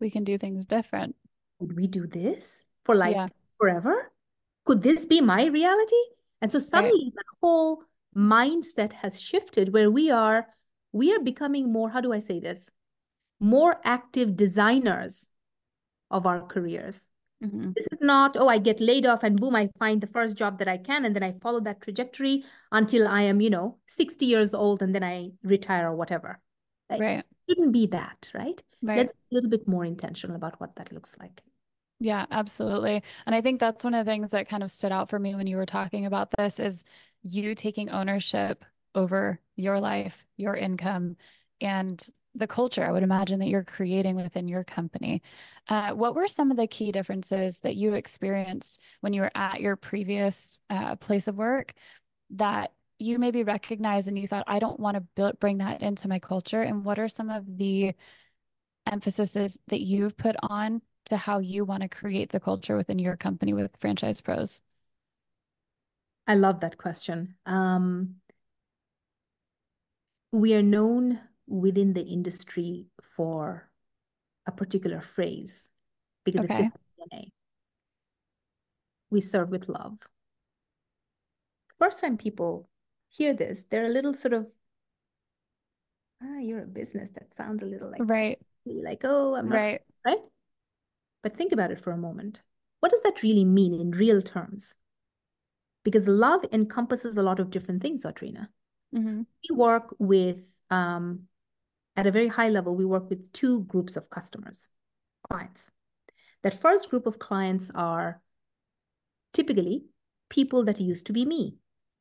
We 0.00 0.10
can 0.10 0.24
do 0.24 0.38
things 0.38 0.66
different. 0.66 1.16
would 1.60 1.74
we 1.74 1.88
do 1.88 2.06
this 2.06 2.66
for 2.84 2.94
like 2.94 3.16
Yeah. 3.16 3.28
forever? 3.58 4.12
Could 4.64 4.82
this 4.82 5.06
be 5.06 5.20
my 5.20 5.46
reality? 5.46 6.02
And 6.40 6.52
so 6.52 6.60
suddenly 6.60 7.12
that 7.16 7.24
whole 7.42 7.82
mindset 8.14 8.92
has 8.92 9.20
shifted 9.20 9.72
where 9.72 9.90
we 9.90 10.08
are, 10.08 10.54
we 10.92 11.12
are 11.12 11.18
becoming 11.18 11.72
more, 11.72 11.90
how 11.90 12.00
do 12.00 12.12
I 12.12 12.20
say 12.20 12.38
this? 12.38 12.70
More 13.40 13.80
active 13.82 14.36
designers 14.36 15.28
of 16.12 16.26
our 16.26 16.46
careers. 16.46 17.08
Mhm. 17.42 17.74
This 17.74 17.88
is 17.90 18.00
not, 18.00 18.36
oh, 18.36 18.46
I 18.48 18.58
get 18.58 18.78
laid 18.80 19.04
off 19.04 19.24
and 19.24 19.40
boom, 19.40 19.56
I 19.56 19.68
find 19.78 20.00
the 20.00 20.06
first 20.06 20.36
job 20.36 20.58
that 20.60 20.68
I 20.68 20.78
can, 20.78 21.04
and 21.04 21.14
then 21.16 21.22
I 21.24 21.32
follow 21.42 21.60
that 21.60 21.80
trajectory 21.80 22.44
until 22.70 23.08
I 23.08 23.22
am, 23.22 23.40
you 23.40 23.50
know, 23.50 23.78
60 23.88 24.26
years 24.26 24.54
old 24.54 24.80
and 24.80 24.94
then 24.94 25.02
I 25.02 25.32
retire 25.42 25.88
or 25.90 25.96
whatever. 25.96 26.38
Like, 26.88 27.00
Right. 27.00 27.24
Shouldn't 27.48 27.72
be 27.72 27.86
that, 27.86 28.30
right? 28.34 28.62
Right. 28.82 28.98
Let's 28.98 29.12
be 29.12 29.18
a 29.32 29.34
little 29.34 29.50
bit 29.50 29.66
more 29.66 29.84
intentional 29.84 30.36
about 30.36 30.60
what 30.60 30.74
that 30.76 30.92
looks 30.92 31.16
like. 31.18 31.42
Yeah, 32.00 32.26
absolutely. 32.30 33.02
And 33.26 33.34
I 33.34 33.40
think 33.40 33.58
that's 33.58 33.82
one 33.82 33.94
of 33.94 34.06
the 34.06 34.10
things 34.10 34.30
that 34.30 34.48
kind 34.48 34.62
of 34.62 34.70
stood 34.70 34.92
out 34.92 35.10
for 35.10 35.18
me 35.18 35.34
when 35.34 35.46
you 35.48 35.56
were 35.56 35.66
talking 35.66 36.06
about 36.06 36.28
this 36.38 36.60
is 36.60 36.84
you 37.22 37.54
taking 37.54 37.90
ownership 37.90 38.64
over 38.94 39.40
your 39.56 39.80
life, 39.80 40.24
your 40.36 40.54
income, 40.54 41.16
and 41.60 42.06
the 42.34 42.46
culture 42.46 42.84
I 42.84 42.92
would 42.92 43.02
imagine 43.02 43.40
that 43.40 43.48
you're 43.48 43.64
creating 43.64 44.14
within 44.14 44.46
your 44.46 44.62
company. 44.62 45.22
Uh, 45.66 45.90
what 45.90 46.14
were 46.14 46.28
some 46.28 46.52
of 46.52 46.56
the 46.56 46.68
key 46.68 46.92
differences 46.92 47.60
that 47.60 47.74
you 47.74 47.94
experienced 47.94 48.80
when 49.00 49.12
you 49.12 49.22
were 49.22 49.32
at 49.34 49.60
your 49.60 49.74
previous 49.74 50.60
uh, 50.70 50.94
place 50.96 51.26
of 51.26 51.36
work 51.36 51.74
that 52.30 52.72
you 52.98 53.18
maybe 53.18 53.42
recognized 53.42 54.08
and 54.08 54.18
you 54.18 54.26
thought, 54.26 54.44
I 54.46 54.58
don't 54.58 54.80
want 54.80 54.96
to 54.96 55.00
build, 55.00 55.38
bring 55.40 55.58
that 55.58 55.82
into 55.82 56.08
my 56.08 56.18
culture? 56.18 56.62
And 56.62 56.84
what 56.84 56.98
are 56.98 57.08
some 57.08 57.30
of 57.30 57.44
the 57.58 57.94
emphases 58.90 59.58
that 59.68 59.80
you've 59.80 60.16
put 60.16 60.36
on 60.42 60.82
to 61.06 61.16
how 61.16 61.38
you 61.38 61.64
want 61.64 61.82
to 61.82 61.88
create 61.88 62.30
the 62.30 62.40
culture 62.40 62.76
within 62.76 62.98
your 62.98 63.16
company 63.16 63.52
with 63.52 63.76
Franchise 63.80 64.20
Pros? 64.20 64.62
I 66.26 66.34
love 66.34 66.60
that 66.60 66.76
question. 66.76 67.36
Um, 67.46 68.16
we 70.32 70.54
are 70.54 70.62
known 70.62 71.20
within 71.46 71.94
the 71.94 72.04
industry 72.04 72.86
for 73.16 73.70
a 74.46 74.52
particular 74.52 75.00
phrase 75.00 75.68
because 76.24 76.44
it's 76.44 76.58
in 76.58 76.72
DNA. 77.12 77.30
We 79.10 79.20
serve 79.22 79.48
with 79.48 79.68
love. 79.68 79.98
First 81.78 82.00
time 82.00 82.18
people 82.18 82.68
hear 83.10 83.34
this, 83.34 83.64
they're 83.64 83.86
a 83.86 83.90
little 83.90 84.14
sort 84.14 84.34
of, 84.34 84.46
ah, 86.22 86.38
you're 86.38 86.62
a 86.62 86.66
business. 86.66 87.10
That 87.10 87.32
sounds 87.34 87.62
a 87.62 87.66
little 87.66 87.90
like, 87.90 88.02
Right, 88.04 88.38
like, 88.64 89.02
oh, 89.04 89.34
I'm 89.34 89.48
not, 89.48 89.56
right. 89.56 89.80
right? 90.04 90.18
But 91.22 91.36
think 91.36 91.52
about 91.52 91.70
it 91.70 91.80
for 91.80 91.90
a 91.90 91.96
moment. 91.96 92.42
What 92.80 92.90
does 92.92 93.02
that 93.02 93.22
really 93.22 93.44
mean 93.44 93.74
in 93.74 93.90
real 93.90 94.22
terms? 94.22 94.74
Because 95.84 96.06
love 96.06 96.44
encompasses 96.52 97.16
a 97.16 97.22
lot 97.22 97.40
of 97.40 97.50
different 97.50 97.82
things, 97.82 98.04
Audrina. 98.04 98.48
hmm 98.92 99.22
we 99.48 99.56
work 99.56 99.94
with 99.98 100.58
um, 100.70 101.28
at 101.96 102.06
a 102.06 102.10
very 102.10 102.28
high 102.28 102.48
level 102.48 102.76
we 102.76 102.84
work 102.84 103.08
with 103.08 103.32
two 103.32 103.60
groups 103.64 103.96
of 103.96 104.10
customers 104.10 104.68
clients 105.28 105.70
that 106.42 106.60
first 106.60 106.90
group 106.90 107.06
of 107.06 107.18
clients 107.18 107.70
are 107.74 108.20
typically 109.32 109.84
people 110.28 110.64
that 110.64 110.80
used 110.80 111.06
to 111.06 111.12
be 111.12 111.24
me 111.24 111.56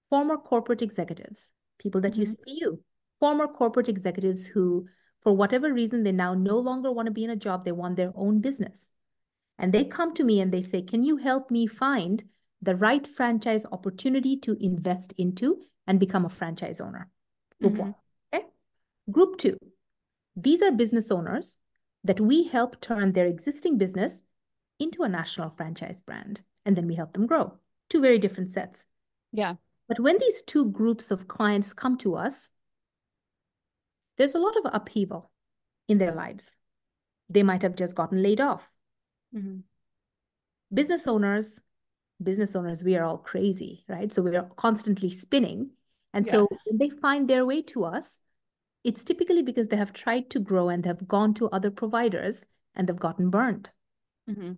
former 0.09 0.37
corporate 0.37 0.81
executives 0.81 1.51
people 1.79 2.01
that 2.01 2.13
Mhm. 2.13 2.19
used 2.19 2.35
to 2.37 2.43
be 2.43 2.57
you 2.61 2.83
former 3.19 3.47
corporate 3.47 3.89
executives 3.89 4.45
who 4.47 4.87
for 5.21 5.33
whatever 5.35 5.73
reason 5.73 6.03
they 6.03 6.11
now 6.11 6.33
no 6.33 6.57
longer 6.57 6.91
want 6.91 7.07
to 7.07 7.11
be 7.11 7.23
in 7.23 7.29
a 7.29 7.35
job 7.35 7.63
they 7.65 7.71
want 7.71 7.95
their 7.97 8.13
own 8.15 8.39
business 8.39 8.91
and 9.57 9.73
they 9.73 9.83
come 9.83 10.13
to 10.13 10.23
me 10.23 10.39
and 10.39 10.51
they 10.51 10.61
say 10.61 10.81
can 10.81 11.03
you 11.03 11.17
help 11.17 11.51
me 11.51 11.67
find 11.67 12.23
the 12.61 12.75
right 12.75 13.05
franchise 13.07 13.65
opportunity 13.71 14.35
to 14.37 14.53
invest 14.59 15.13
into 15.17 15.61
and 15.85 15.99
become 15.99 16.25
a 16.25 16.29
franchise 16.29 16.79
owner 16.81 17.09
Group 17.59 17.73
Mhm. 17.73 17.79
one. 17.79 17.95
Okay. 18.33 18.45
Group 19.11 19.37
two. 19.37 19.57
These 20.35 20.61
are 20.61 20.71
business 20.71 21.09
owners 21.11 21.57
that 22.03 22.19
we 22.19 22.43
help 22.43 22.79
turn 22.81 23.13
their 23.13 23.25
existing 23.25 23.77
business 23.79 24.21
into 24.79 25.01
a 25.03 25.09
national 25.09 25.49
franchise 25.49 25.99
brand. 26.01 26.41
And 26.65 26.75
then 26.75 26.85
we 26.87 26.93
help 26.95 27.13
them 27.13 27.25
grow. 27.25 27.57
Two 27.89 27.99
very 28.01 28.19
different 28.19 28.51
sets. 28.51 28.85
Yeah. 29.31 29.55
But 29.87 29.99
when 29.99 30.17
these 30.17 30.41
two 30.41 30.65
groups 30.71 31.11
of 31.11 31.27
clients 31.27 31.73
come 31.73 31.97
to 31.99 32.15
us, 32.15 32.49
there's 34.17 34.35
a 34.35 34.39
lot 34.39 34.57
of 34.57 34.71
upheaval 34.73 35.31
in 35.87 35.97
their 35.97 36.13
lives. 36.13 36.57
They 37.29 37.43
might 37.43 37.61
have 37.61 37.75
just 37.75 37.95
gotten 37.95 38.21
laid 38.21 38.41
off. 38.41 38.71
Mhm. 39.33 39.63
Business 40.73 41.07
owners, 41.07 41.59
business 42.21 42.55
owners, 42.55 42.83
we 42.83 42.97
are 42.97 43.03
all 43.03 43.17
crazy, 43.17 43.85
right? 43.87 44.11
So 44.11 44.21
we 44.21 44.35
are 44.35 44.49
constantly 44.55 45.09
spinning. 45.09 45.71
And 46.13 46.25
Yeah. 46.25 46.31
so 46.31 46.47
when 46.65 46.77
they 46.77 46.89
find 46.89 47.29
their 47.29 47.45
way 47.45 47.61
to 47.63 47.85
us, 47.85 48.19
it's 48.83 49.03
typically 49.03 49.43
because 49.43 49.67
they 49.67 49.77
have 49.77 49.93
tried 49.93 50.29
to 50.31 50.39
grow 50.39 50.69
and 50.69 50.85
have 50.85 51.07
gone 51.07 51.33
to 51.35 51.49
other 51.49 51.71
providers 51.71 52.43
and 52.73 52.87
they've 52.87 52.95
gotten 52.99 53.29
burned. 53.29 53.71
Mhm. 54.27 54.57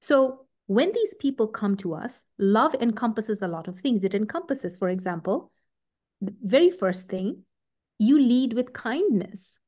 So 0.00 0.46
when 0.70 0.92
these 0.92 1.14
people 1.14 1.48
come 1.48 1.76
to 1.78 1.94
us, 1.94 2.24
love 2.38 2.76
encompasses 2.76 3.42
a 3.42 3.48
lot 3.48 3.66
of 3.66 3.80
things. 3.80 4.04
It 4.04 4.14
encompasses, 4.14 4.76
for 4.76 4.88
example, 4.88 5.50
the 6.20 6.32
very 6.44 6.70
first 6.70 7.08
thing, 7.08 7.42
you 7.98 8.20
lead 8.20 8.52
with 8.52 8.72
kindness. 8.72 9.58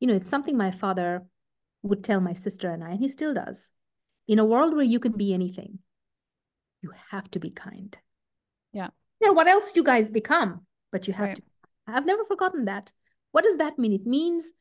You 0.00 0.08
know, 0.08 0.12
it's 0.12 0.28
something 0.28 0.54
my 0.54 0.70
father 0.70 1.24
would 1.82 2.04
tell 2.04 2.20
my 2.20 2.34
sister 2.34 2.68
and 2.70 2.84
I, 2.84 2.90
and 2.90 3.00
he 3.00 3.08
still 3.08 3.32
does. 3.32 3.70
In 4.28 4.38
a 4.38 4.44
world 4.44 4.74
where 4.74 4.84
you 4.84 5.00
can 5.00 5.12
be 5.12 5.32
anything, 5.32 5.78
you 6.82 6.92
have 7.10 7.30
to 7.30 7.40
be 7.40 7.48
kind. 7.48 7.96
Yeah. 8.74 8.90
You 9.22 9.28
know, 9.28 9.32
what 9.32 9.48
else 9.48 9.74
you 9.74 9.82
guys 9.82 10.10
become, 10.10 10.66
but 10.92 11.08
you 11.08 11.14
have 11.14 11.28
Right. 11.28 11.36
to. 11.36 11.42
I've 11.86 12.04
never 12.04 12.24
forgotten 12.26 12.66
that. 12.66 12.92
What 13.32 13.44
does 13.44 13.56
that 13.56 13.78
mean? 13.78 13.94
It 13.94 14.04
means 14.04 14.52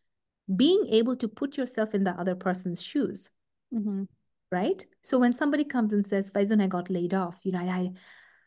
being 0.48 0.88
able 0.88 1.18
to 1.18 1.28
put 1.28 1.58
yourself 1.58 1.94
in 1.94 2.06
the 2.06 2.12
other 2.12 2.36
person's 2.36 2.82
shoes, 2.82 3.32
Mhm. 3.74 4.08
Right? 4.54 4.86
So 5.02 5.18
when 5.18 5.34
somebody 5.34 5.64
comes 5.64 5.94
and 5.94 6.06
says, 6.06 6.30
Faizun, 6.30 6.62
I 6.62 6.68
got 6.68 6.92
laid 6.92 7.16
off, 7.16 7.40
you 7.42 7.52
know, 7.52 7.60
I, 7.60 7.92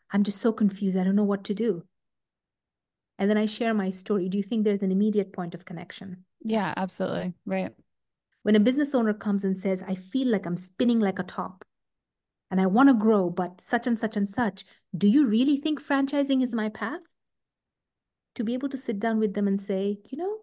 I'm 0.09 0.23
just 0.23 0.39
so 0.39 0.53
confused. 0.53 0.97
I 0.97 1.03
don't 1.03 1.17
know 1.17 1.25
what 1.25 1.43
to 1.43 1.53
do. 1.53 1.83
And 3.19 3.29
then 3.29 3.37
I 3.37 3.45
share 3.45 3.73
my 3.73 3.89
story. 3.89 4.29
Do 4.29 4.37
you 4.37 4.43
think 4.43 4.63
there's 4.63 4.83
an 4.83 4.91
immediate 4.93 5.33
point 5.33 5.53
of 5.53 5.65
connection? 5.65 6.23
Yeah, 6.45 6.73
absolutely. 6.77 7.33
Right. 7.45 7.73
When 8.43 8.55
a 8.55 8.61
business 8.61 8.95
owner 8.95 9.13
comes 9.13 9.43
and 9.43 9.57
says, 9.57 9.83
I 9.85 9.95
feel 9.95 10.29
like 10.29 10.45
I'm 10.45 10.55
spinning 10.55 11.01
like 11.01 11.19
a 11.19 11.23
top 11.23 11.65
and 12.49 12.61
I 12.61 12.67
want 12.67 12.87
to 12.87 12.93
grow, 12.93 13.29
but 13.29 13.59
such 13.59 13.85
and 13.85 13.99
such 13.99 14.15
and 14.15 14.29
such, 14.29 14.63
do 14.97 15.09
you 15.09 15.25
really 15.25 15.57
think 15.57 15.83
franchising 15.83 16.41
is 16.41 16.55
my 16.55 16.69
path? 16.69 17.01
To 18.35 18.45
be 18.45 18.53
able 18.53 18.69
to 18.69 18.77
sit 18.77 18.97
down 18.97 19.19
with 19.19 19.33
them 19.33 19.49
and 19.49 19.59
say, 19.59 19.99
you 20.09 20.17
know, 20.17 20.37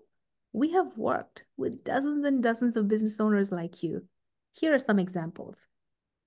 we 0.53 0.73
have 0.73 0.99
worked 0.99 1.45
with 1.57 1.85
dozens 1.85 2.25
and 2.25 2.43
dozens 2.43 2.77
of 2.77 2.87
business 2.87 3.19
owners 3.19 3.51
like 3.51 3.83
you. 3.83 4.07
Here 4.55 4.73
are 4.73 4.79
some 4.79 4.99
examples. 4.99 5.57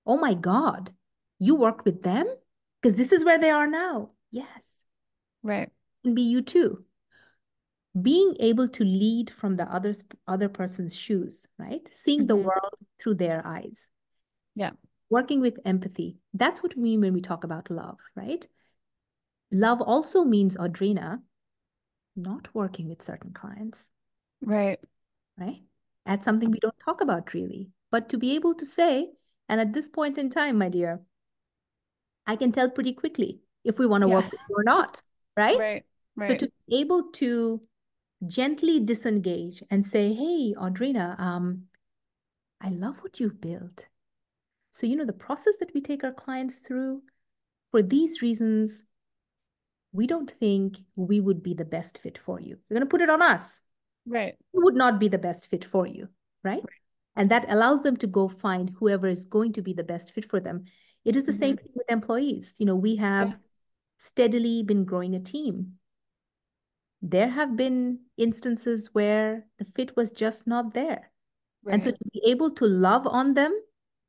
Oh 0.06 0.16
my 0.16 0.34
God, 0.34 0.92
you 1.38 1.54
worked 1.54 1.84
with 1.84 2.02
them? 2.02 2.26
Because 2.80 2.96
this 2.96 3.12
is 3.12 3.24
where 3.24 3.38
they 3.38 3.50
are 3.50 3.66
now. 3.66 4.10
Yes. 4.30 4.84
Right. 5.42 5.70
Can 6.04 6.14
be 6.14 6.22
you 6.22 6.42
too. 6.42 6.84
Being 8.00 8.36
able 8.38 8.68
to 8.68 8.84
lead 8.84 9.30
from 9.30 9.56
the 9.56 9.64
other's 9.72 10.04
other 10.26 10.48
person's 10.48 10.94
shoes, 10.94 11.46
right? 11.58 11.88
Seeing 11.92 12.26
the 12.26 12.36
Mhm. 12.36 12.44
world 12.44 12.74
through 13.00 13.14
their 13.14 13.44
eyes. 13.46 13.88
Yeah. 14.54 14.72
Working 15.10 15.40
with 15.40 15.58
empathy. 15.64 16.18
That's 16.34 16.62
what 16.62 16.76
we 16.76 16.82
mean 16.82 17.00
when 17.00 17.14
we 17.14 17.20
talk 17.20 17.44
about 17.44 17.70
love, 17.70 17.98
right? 18.14 18.46
Love 19.50 19.80
also 19.80 20.24
means, 20.24 20.56
Audrina, 20.56 21.22
not 22.14 22.54
working 22.54 22.88
with 22.88 23.02
certain 23.02 23.32
clients, 23.32 23.88
Right. 24.42 24.78
right? 25.38 25.64
That's 26.04 26.24
something 26.24 26.50
we 26.50 26.60
don't 26.60 26.78
talk 26.78 27.00
about 27.00 27.32
really. 27.32 27.72
But 27.90 28.08
to 28.10 28.18
be 28.18 28.34
able 28.34 28.54
to 28.54 28.64
say, 28.64 29.10
and 29.48 29.60
at 29.60 29.72
this 29.72 29.88
point 29.88 30.18
in 30.18 30.30
time, 30.30 30.58
my 30.58 30.68
dear, 30.68 31.00
I 32.26 32.36
can 32.36 32.52
tell 32.52 32.68
pretty 32.68 32.92
quickly 32.92 33.40
if 33.64 33.78
we 33.78 33.86
want 33.86 34.02
to 34.02 34.08
Yeah. 34.08 34.16
work 34.16 34.30
with 34.30 34.40
you 34.48 34.56
or 34.56 34.64
not, 34.64 35.02
right? 35.36 35.58
Right. 35.58 35.84
So 36.30 36.46
to 36.46 36.52
be 36.68 36.80
able 36.80 37.10
to 37.12 37.62
gently 38.26 38.80
disengage 38.80 39.62
and 39.70 39.86
say, 39.86 40.12
hey, 40.12 40.54
Audrina, 40.54 41.18
um, 41.18 41.68
I 42.60 42.70
love 42.70 42.98
what 43.02 43.20
you've 43.20 43.40
built. 43.40 43.86
So, 44.72 44.86
you 44.86 44.96
know, 44.96 45.04
the 45.04 45.12
process 45.12 45.56
that 45.58 45.72
we 45.74 45.80
take 45.80 46.04
our 46.04 46.12
clients 46.12 46.58
through, 46.58 47.02
for 47.70 47.82
these 47.82 48.20
reasons, 48.20 48.84
we 49.92 50.06
don't 50.06 50.30
think 50.30 50.78
we 50.96 51.20
would 51.20 51.42
be 51.42 51.54
the 51.54 51.64
best 51.64 51.98
fit 51.98 52.18
for 52.18 52.40
you. 52.40 52.58
We're 52.68 52.74
going 52.74 52.86
to 52.86 52.90
put 52.90 53.00
it 53.00 53.10
on 53.10 53.22
us. 53.22 53.60
Right. 54.06 54.36
We 54.52 54.62
would 54.64 54.74
not 54.74 54.98
be 54.98 55.08
the 55.08 55.18
best 55.18 55.48
fit 55.48 55.64
for 55.64 55.86
you. 55.86 56.08
Right? 56.44 56.62
right. 56.62 56.80
And 57.18 57.30
that 57.32 57.46
allows 57.48 57.82
them 57.82 57.96
to 57.96 58.06
go 58.06 58.28
find 58.28 58.70
whoever 58.78 59.08
is 59.08 59.24
going 59.24 59.52
to 59.54 59.60
be 59.60 59.72
the 59.72 59.82
best 59.82 60.14
fit 60.14 60.24
for 60.24 60.38
them. 60.38 60.66
It 61.04 61.16
is 61.16 61.26
the 61.26 61.32
mm-hmm. 61.32 61.38
same 61.38 61.56
thing 61.56 61.72
with 61.74 61.90
employees. 61.90 62.54
You 62.58 62.66
know, 62.66 62.76
we 62.76 62.94
have 62.96 63.30
yeah. 63.30 63.34
steadily 63.96 64.62
been 64.62 64.84
growing 64.84 65.16
a 65.16 65.20
team. 65.20 65.72
There 67.02 67.28
have 67.28 67.56
been 67.56 68.00
instances 68.16 68.90
where 68.92 69.46
the 69.58 69.64
fit 69.64 69.96
was 69.96 70.12
just 70.12 70.46
not 70.46 70.74
there. 70.74 71.10
Right. 71.64 71.74
And 71.74 71.82
so 71.82 71.90
to 71.90 72.04
be 72.12 72.22
able 72.28 72.52
to 72.52 72.66
love 72.66 73.04
on 73.04 73.34
them 73.34 73.52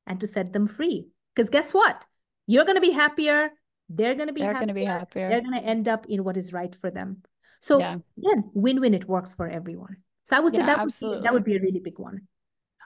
and 0.06 0.20
to 0.20 0.28
set 0.28 0.54
them 0.54 0.68
free. 0.68 1.10
Because 1.34 1.50
guess 1.50 1.74
what? 1.74 2.06
You're 2.46 2.66
going 2.66 2.78
to 2.78 2.82
be 2.82 2.92
happier. 2.92 3.52
They're 3.90 4.14
going 4.14 4.28
to 4.28 4.34
be 4.34 4.42
They're 4.42 4.54
going 4.54 4.68
to 4.68 4.74
be 4.76 4.86
happier. 4.86 5.30
They're 5.30 5.42
going 5.42 5.60
to 5.60 5.68
end 5.68 5.88
up 5.88 6.06
in 6.08 6.24
what 6.24 6.38
is 6.38 6.54
right 6.54 6.76
for 6.80 6.92
them. 6.92 7.24
So 7.60 7.80
yeah. 7.80 7.98
again, 8.20 8.52
win-win, 8.54 8.94
it 8.94 9.08
works 9.08 9.34
for 9.34 9.48
everyone. 9.48 9.98
So 10.26 10.38
I 10.38 10.42
would 10.42 10.54
say 10.54 10.62
yeah, 10.62 10.76
that, 10.76 10.86
would 10.86 10.94
be, 11.00 11.22
that 11.24 11.34
would 11.34 11.44
be 11.44 11.58
a 11.58 11.60
really 11.60 11.80
big 11.80 11.98
one. 11.98 12.28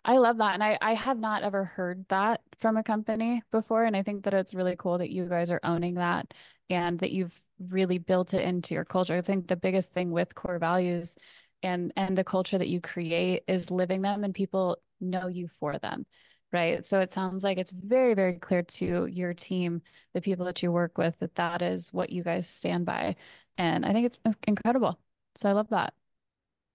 I 0.05 0.17
love 0.17 0.38
that. 0.38 0.53
And 0.53 0.63
I, 0.63 0.77
I 0.81 0.93
have 0.95 1.17
not 1.17 1.43
ever 1.43 1.63
heard 1.63 2.05
that 2.10 2.41
from 2.60 2.75
a 2.77 2.83
company 2.83 3.41
before. 3.51 3.86
And 3.86 3.95
I 3.95 4.03
think 4.03 4.24
that 4.25 4.33
it's 4.33 4.53
really 4.53 4.75
cool 4.77 4.98
that 4.98 5.12
you 5.12 5.25
guys 5.25 5.50
are 5.50 5.62
owning 5.63 5.95
that 5.95 6.33
and 6.69 7.00
that 7.00 7.12
you've 7.12 7.41
really 7.69 8.00
built 8.00 8.33
it 8.33 8.43
into 8.43 8.74
your 8.74 8.83
culture. 8.86 9.15
I 9.15 9.22
think 9.22 9.48
the 9.48 9.55
biggest 9.55 9.93
thing 9.93 10.12
with 10.12 10.36
core 10.36 10.60
values 10.60 11.15
and 11.63 11.93
and 11.95 12.17
the 12.17 12.24
culture 12.24 12.57
that 12.57 12.67
you 12.67 12.81
create 12.81 13.43
is 13.48 13.72
living 13.72 14.01
them 14.01 14.24
and 14.24 14.36
people 14.36 14.77
know 15.00 15.27
you 15.27 15.48
for 15.60 15.77
them 15.79 16.05
right 16.51 16.86
so 16.86 17.00
it 17.00 17.12
sounds 17.12 17.43
like 17.43 17.57
it's 17.57 17.72
very 17.72 18.13
very 18.13 18.33
clear 18.33 18.62
to 18.63 19.05
your 19.07 19.33
team 19.33 19.81
the 20.13 20.22
people 20.22 20.45
that 20.45 20.62
you 20.62 20.72
work 20.72 20.98
with 20.98 21.17
that 21.19 21.36
that 21.36 21.62
is 21.62 21.91
what 21.93 22.10
you 22.12 22.22
guys 22.24 22.48
stand 22.48 22.86
by 22.86 23.15
and 23.57 23.86
i 23.86 23.93
think 23.93 24.05
it's 24.05 24.17
uh, 24.25 24.33
incredible 24.48 25.00
so 25.36 25.50
i 25.50 25.53
love 25.53 25.69
that 25.69 25.93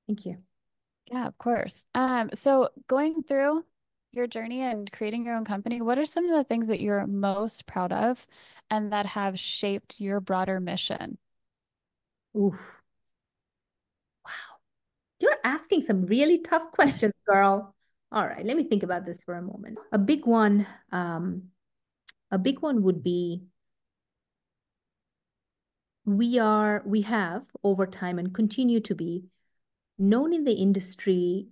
thank 0.06 0.24
you 0.26 0.47
yeah 1.10 1.26
of 1.26 1.36
course 1.38 1.84
um 1.94 2.30
so 2.34 2.68
going 2.86 3.22
through 3.22 3.64
your 4.12 4.26
journey 4.26 4.62
and 4.62 4.90
creating 4.90 5.24
your 5.24 5.34
own 5.34 5.44
company 5.44 5.80
what 5.80 5.98
are 5.98 6.06
some 6.06 6.24
of 6.24 6.36
the 6.36 6.44
things 6.44 6.66
that 6.66 6.80
you're 6.80 7.06
most 7.06 7.66
proud 7.66 7.92
of 7.92 8.26
and 8.70 8.92
that 8.92 9.06
have 9.06 9.38
shaped 9.38 10.00
your 10.00 10.20
broader 10.20 10.60
mission 10.60 11.18
Oof. 12.36 12.82
Wow. 14.24 14.30
You're 15.20 15.38
asking 15.44 15.82
some 15.82 16.06
really 16.06 16.38
tough 16.38 16.70
questions, 16.72 17.14
girl. 17.26 17.74
All 18.12 18.26
right, 18.26 18.44
let 18.44 18.56
me 18.56 18.64
think 18.64 18.82
about 18.82 19.04
this 19.04 19.22
for 19.22 19.34
a 19.34 19.42
moment. 19.42 19.78
A 19.92 19.98
big 19.98 20.24
one, 20.26 20.66
um, 20.92 21.44
a 22.30 22.38
big 22.38 22.60
one 22.60 22.82
would 22.82 23.02
be 23.02 23.42
we 26.04 26.38
are, 26.38 26.82
we 26.86 27.02
have 27.02 27.44
over 27.62 27.86
time 27.86 28.18
and 28.18 28.32
continue 28.32 28.80
to 28.80 28.94
be 28.94 29.24
known 29.98 30.32
in 30.32 30.44
the 30.44 30.52
industry 30.52 31.48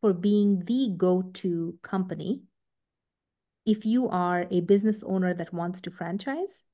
for 0.00 0.12
being 0.12 0.64
the 0.64 0.92
go-to 0.96 1.78
company 1.82 2.42
if 3.66 3.84
you 3.84 4.08
are 4.08 4.46
a 4.50 4.60
business 4.60 5.02
owner 5.02 5.34
that 5.34 5.52
wants 5.52 5.80
to 5.82 5.90
franchise 5.90 6.64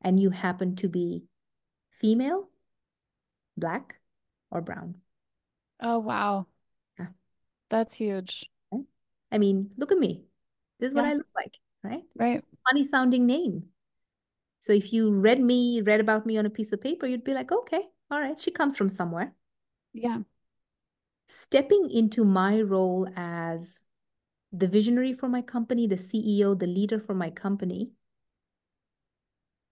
and 0.00 0.18
you 0.18 0.30
happen 0.30 0.74
to 0.76 0.88
be 0.88 1.24
female, 2.00 2.48
black, 3.56 3.96
or 4.50 4.60
brown. 4.60 4.94
Oh, 5.80 5.98
wow. 5.98 6.46
Yeah. 6.98 7.08
That's 7.68 7.94
huge. 7.96 8.48
I 9.30 9.38
mean, 9.38 9.70
look 9.76 9.90
at 9.90 9.98
me. 9.98 10.24
This 10.78 10.90
is 10.90 10.94
yeah. 10.94 11.02
what 11.02 11.10
I 11.10 11.14
look 11.14 11.26
like, 11.34 11.54
right? 11.82 12.02
Right. 12.14 12.44
Funny 12.68 12.84
sounding 12.84 13.26
name. 13.26 13.64
So 14.60 14.72
if 14.72 14.92
you 14.92 15.10
read 15.10 15.40
me, 15.40 15.82
read 15.82 16.00
about 16.00 16.24
me 16.24 16.38
on 16.38 16.46
a 16.46 16.50
piece 16.50 16.72
of 16.72 16.80
paper, 16.80 17.06
you'd 17.06 17.24
be 17.24 17.34
like, 17.34 17.52
okay, 17.52 17.82
all 18.10 18.20
right, 18.20 18.38
she 18.38 18.50
comes 18.50 18.76
from 18.76 18.88
somewhere. 18.88 19.34
Yeah. 19.94 20.18
Stepping 21.28 21.90
into 21.90 22.24
my 22.24 22.60
role 22.60 23.08
as 23.16 23.80
the 24.52 24.68
visionary 24.68 25.14
for 25.14 25.28
my 25.28 25.40
company, 25.40 25.86
the 25.86 25.96
CEO, 25.96 26.54
the 26.58 26.66
leader 26.66 27.00
for 27.00 27.14
my 27.14 27.30
company, 27.30 27.92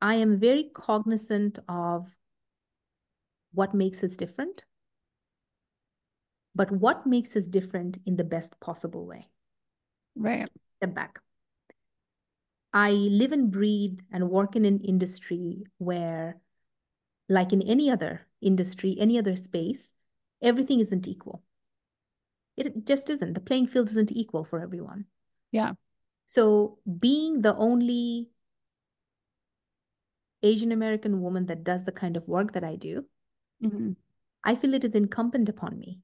I 0.01 0.15
am 0.15 0.39
very 0.41 0.71
cognizant 0.73 1.59
of 1.69 2.09
what 3.53 3.75
makes 3.75 4.03
us 4.03 4.17
different 4.17 4.65
but 6.55 6.71
what 6.71 7.07
makes 7.07 7.37
us 7.37 7.47
different 7.47 7.99
in 8.05 8.17
the 8.17 8.25
best 8.25 8.59
possible 8.61 9.07
way? 9.07 9.29
Right. 10.17 10.49
Step 10.77 10.95
back. 10.95 11.21
I 12.73 12.93
live 12.93 13.33
and 13.33 13.51
breathe 13.51 14.01
and 14.11 14.31
work 14.31 14.57
in 14.57 14.65
an 14.65 14.81
industry 14.81 15.65
where, 15.79 16.41
like 17.29 17.53
in 17.53 17.63
any 17.63 17.91
other 17.91 18.27
industry, 18.41 18.97
any 18.99 19.19
other 19.19 19.37
space, 19.37 19.95
everything 20.43 20.81
isn't 20.81 21.09
equal. 21.09 21.43
It 22.57 22.85
just 22.85 23.09
isn't. 23.09 23.33
The 23.35 23.41
playing 23.41 23.69
field 23.69 23.89
isn't 23.89 24.13
equal 24.13 24.45
for 24.45 24.61
everyone. 24.61 25.07
Yeah. 25.51 25.73
So 26.27 26.79
being 26.99 27.43
the 27.43 27.55
only 27.57 28.29
Asian 30.43 30.73
American 30.73 31.21
woman 31.23 31.47
that 31.47 31.65
does 31.65 31.85
the 31.85 31.93
kind 31.93 32.17
of 32.17 32.29
work 32.29 32.53
that 32.53 32.65
I 32.65 32.77
do, 32.77 33.07
mm-hmm. 33.63 33.93
I 34.45 34.55
feel 34.55 34.75
it 34.75 34.85
is 34.85 34.95
incumbent 34.95 35.49
upon 35.49 35.79
me 35.79 36.01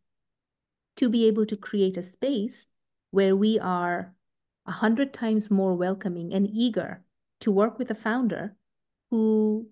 to 0.96 1.08
be 1.08 1.26
able 1.26 1.46
to 1.46 1.56
create 1.56 1.96
a 1.96 2.02
space 2.02 2.66
where 3.10 3.34
we 3.34 3.58
are 3.58 4.14
a 4.66 4.72
hundred 4.72 5.12
times 5.12 5.50
more 5.50 5.74
welcoming 5.74 6.32
and 6.32 6.48
eager 6.52 7.02
to 7.40 7.50
work 7.50 7.78
with 7.78 7.90
a 7.90 7.94
founder 7.94 8.54
who 9.10 9.68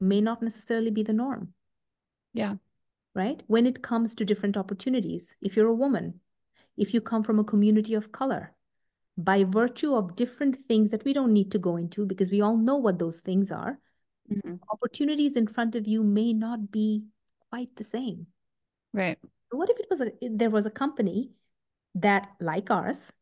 may 0.00 0.20
not 0.20 0.42
necessarily 0.42 0.90
be 0.90 1.02
the 1.02 1.12
norm. 1.12 1.52
Yeah. 2.32 2.54
Right? 3.14 3.42
When 3.46 3.66
it 3.66 3.82
comes 3.82 4.14
to 4.14 4.24
different 4.24 4.56
opportunities, 4.56 5.36
if 5.40 5.56
you're 5.56 5.68
a 5.68 5.74
woman, 5.74 6.20
if 6.76 6.94
you 6.94 7.00
come 7.00 7.22
from 7.22 7.38
a 7.38 7.44
community 7.44 7.94
of 7.94 8.12
color, 8.12 8.54
by 9.18 9.44
virtue 9.44 9.94
of 9.94 10.16
different 10.16 10.56
things 10.56 10.90
that 10.92 11.04
we 11.04 11.12
don't 11.12 11.32
need 11.32 11.50
to 11.52 11.58
go 11.58 11.76
into 11.76 12.06
because 12.06 12.30
we 12.30 12.40
all 12.40 12.56
know 12.56 12.76
what 12.76 12.98
those 12.98 13.20
things 13.20 13.50
are, 13.50 13.78
mm-hmm. 14.32 14.54
opportunities 14.70 15.36
in 15.36 15.46
front 15.46 15.74
of 15.74 15.86
you 15.86 16.02
may 16.02 16.32
not 16.32 16.70
be 16.70 17.04
quite 17.50 17.74
the 17.76 17.84
same. 17.84 18.28
Right 18.92 19.18
what 19.50 19.70
if 19.70 19.78
it 19.78 19.86
was 19.90 20.00
a 20.00 20.12
there 20.22 20.50
was 20.50 20.66
a 20.66 20.70
company 20.70 21.30
that 21.94 22.28
like 22.40 22.70
ours 22.70 23.12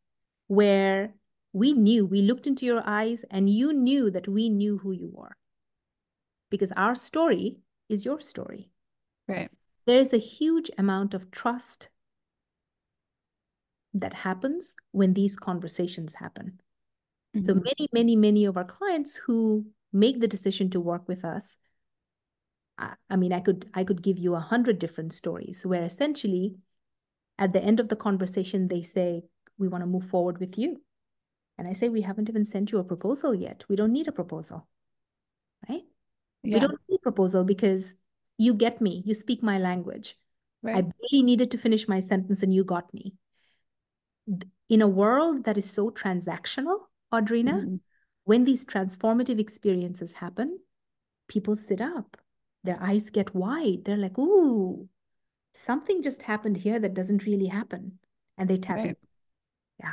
where 0.46 1.14
we 1.53 1.72
knew 1.72 2.05
we 2.05 2.22
looked 2.22 2.46
into 2.46 2.66
your 2.66 2.83
eyes 2.85 3.24
and 3.31 3.48
you 3.48 3.72
knew 3.72 4.11
that 4.11 4.29
we 4.29 4.48
knew 4.48 4.79
who 4.79 4.92
you 4.92 5.11
were 5.12 5.37
because 6.51 6.72
our 6.72 6.94
story 6.94 7.59
is 7.88 8.05
your 8.05 8.20
story 8.20 8.70
right 9.27 9.51
there 9.88 9.98
is 9.98 10.12
a 10.12 10.18
huge 10.18 10.70
amount 10.79 11.14
of 11.14 11.31
trust 11.31 11.88
that 13.94 14.12
happens 14.12 14.74
when 14.92 15.14
these 15.14 15.35
conversations 15.35 16.14
happen 16.14 16.61
mm-hmm. 17.35 17.44
so 17.44 17.55
many 17.55 17.88
many 17.92 18.16
many 18.16 18.44
of 18.44 18.57
our 18.57 18.64
clients 18.64 19.16
who 19.16 19.66
make 19.92 20.20
the 20.20 20.29
decision 20.29 20.70
to 20.70 20.79
work 20.79 21.09
with 21.09 21.24
us 21.24 21.57
I 23.11 23.16
mean, 23.16 23.33
I 23.33 23.40
could 23.40 23.68
I 23.74 23.85
could 23.85 24.03
give 24.03 24.18
you 24.18 24.35
a 24.35 24.40
hundred 24.40 24.79
different 24.79 25.12
stories 25.12 25.66
where 25.66 25.83
essentially, 25.83 26.57
at 27.38 27.53
the 27.53 27.62
end 27.62 27.81
of 27.81 27.88
the 27.88 27.96
conversation, 27.96 28.68
they 28.68 28.83
say, 28.83 29.24
"We 29.59 29.68
want 29.68 29.83
to 29.83 29.87
move 29.87 30.05
forward 30.05 30.38
with 30.38 30.57
you," 30.57 30.81
and 31.57 31.66
I 31.66 31.72
say, 31.72 31.88
"We 31.88 32.03
haven't 32.03 32.29
even 32.29 32.44
sent 32.44 32.70
you 32.70 32.79
a 32.79 32.85
proposal 32.85 33.35
yet. 33.35 33.64
We 33.68 33.77
don't 33.77 33.92
need 33.92 34.07
a 34.07 34.12
proposal, 34.12 34.68
right? 35.68 35.83
Yeah. 36.44 36.55
We 36.55 36.61
don't 36.61 36.81
need 36.88 36.96
a 36.96 37.03
proposal 37.03 37.42
because 37.44 37.94
you 38.38 38.55
get 38.55 38.81
me. 38.81 39.03
You 39.05 39.14
speak 39.14 39.42
my 39.42 39.59
language. 39.59 40.16
Right. 40.62 40.77
I 40.77 40.79
really 40.81 41.22
needed 41.22 41.51
to 41.51 41.59
finish 41.59 41.87
my 41.87 42.01
sentence, 42.01 42.42
and 42.42 42.53
you 42.53 42.64
got 42.64 42.92
me." 42.94 43.14
In 44.68 44.83
a 44.83 44.88
world 44.88 45.44
that 45.44 45.59
is 45.59 45.70
so 45.70 45.90
transactional, 45.90 46.81
Audrina, 47.12 47.55
mm-hmm. 47.55 47.77
when 48.24 48.44
these 48.44 48.64
transformative 48.64 49.38
experiences 49.38 50.12
happen, 50.12 50.59
people 51.29 51.57
sit 51.57 51.81
up 51.81 52.16
their 52.64 52.83
eyes 52.83 53.11
get 53.11 53.35
wide. 53.35 53.85
They're 53.85 53.96
like, 53.96 54.18
ooh, 54.18 54.88
something 55.55 56.03
just 56.03 56.22
happened 56.22 56.57
here 56.57 56.79
that 56.79 56.94
doesn't 56.94 57.24
really 57.24 57.46
happen. 57.46 57.98
And 58.37 58.48
they 58.48 58.57
tap 58.57 58.77
right. 58.77 58.87
in. 58.88 58.96
Yeah. 59.81 59.92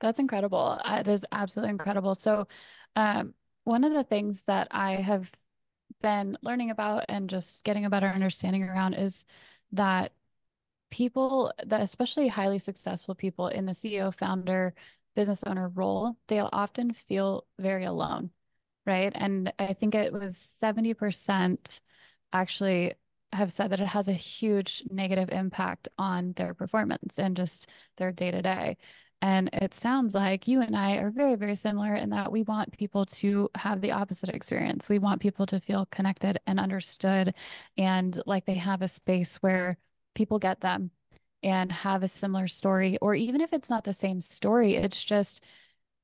That's 0.00 0.18
incredible. 0.18 0.80
It 0.84 1.08
is 1.08 1.26
absolutely 1.30 1.70
incredible. 1.70 2.14
So, 2.14 2.46
um, 2.96 3.34
one 3.64 3.84
of 3.84 3.92
the 3.92 4.04
things 4.04 4.42
that 4.46 4.68
I 4.70 4.92
have 4.92 5.30
been 6.04 6.38
learning 6.42 6.70
about 6.70 7.06
and 7.08 7.30
just 7.30 7.64
getting 7.64 7.84
a 7.86 7.90
better 7.90 8.08
understanding 8.08 8.62
around 8.64 8.94
is 8.94 9.24
that 9.72 10.12
people 10.90 11.52
that 11.66 11.80
especially 11.80 12.28
highly 12.28 12.58
successful 12.58 13.14
people 13.14 13.48
in 13.48 13.66
the 13.66 13.72
CEO 13.72 14.14
founder 14.14 14.74
business 15.16 15.42
owner 15.44 15.68
role, 15.68 16.16
they'll 16.28 16.50
often 16.52 16.92
feel 16.92 17.46
very 17.58 17.84
alone 17.84 18.30
right? 18.86 19.12
And 19.14 19.52
I 19.58 19.72
think 19.72 19.94
it 19.94 20.12
was 20.12 20.36
70% 20.36 21.80
actually 22.32 22.94
have 23.32 23.50
said 23.50 23.70
that 23.70 23.80
it 23.80 23.88
has 23.88 24.08
a 24.08 24.12
huge 24.12 24.82
negative 24.90 25.30
impact 25.30 25.88
on 25.98 26.32
their 26.36 26.54
performance 26.54 27.18
and 27.18 27.36
just 27.36 27.68
their 27.96 28.12
day 28.12 28.30
to 28.30 28.42
day. 28.42 28.76
And 29.24 29.48
it 29.54 29.72
sounds 29.72 30.14
like 30.14 30.46
you 30.46 30.60
and 30.60 30.76
I 30.76 30.96
are 30.96 31.08
very, 31.08 31.34
very 31.34 31.54
similar 31.54 31.94
in 31.94 32.10
that 32.10 32.30
we 32.30 32.42
want 32.42 32.76
people 32.76 33.06
to 33.06 33.48
have 33.54 33.80
the 33.80 33.92
opposite 33.92 34.28
experience. 34.28 34.90
We 34.90 34.98
want 34.98 35.22
people 35.22 35.46
to 35.46 35.60
feel 35.60 35.86
connected 35.86 36.40
and 36.46 36.60
understood 36.60 37.32
and 37.78 38.20
like 38.26 38.44
they 38.44 38.56
have 38.56 38.82
a 38.82 38.86
space 38.86 39.36
where 39.38 39.78
people 40.14 40.38
get 40.38 40.60
them 40.60 40.90
and 41.42 41.72
have 41.72 42.02
a 42.02 42.08
similar 42.08 42.46
story. 42.46 42.98
Or 43.00 43.14
even 43.14 43.40
if 43.40 43.54
it's 43.54 43.70
not 43.70 43.84
the 43.84 43.94
same 43.94 44.20
story, 44.20 44.76
it's 44.76 45.02
just 45.02 45.42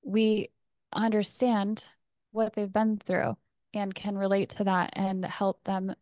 we 0.02 0.48
understand 0.90 1.90
what 2.32 2.54
they've 2.54 2.72
been 2.72 2.96
through 2.96 3.36
and 3.74 3.94
can 3.94 4.16
relate 4.16 4.48
to 4.48 4.64
that 4.64 4.94
and 4.94 5.26
help 5.26 5.62
them 5.64 5.94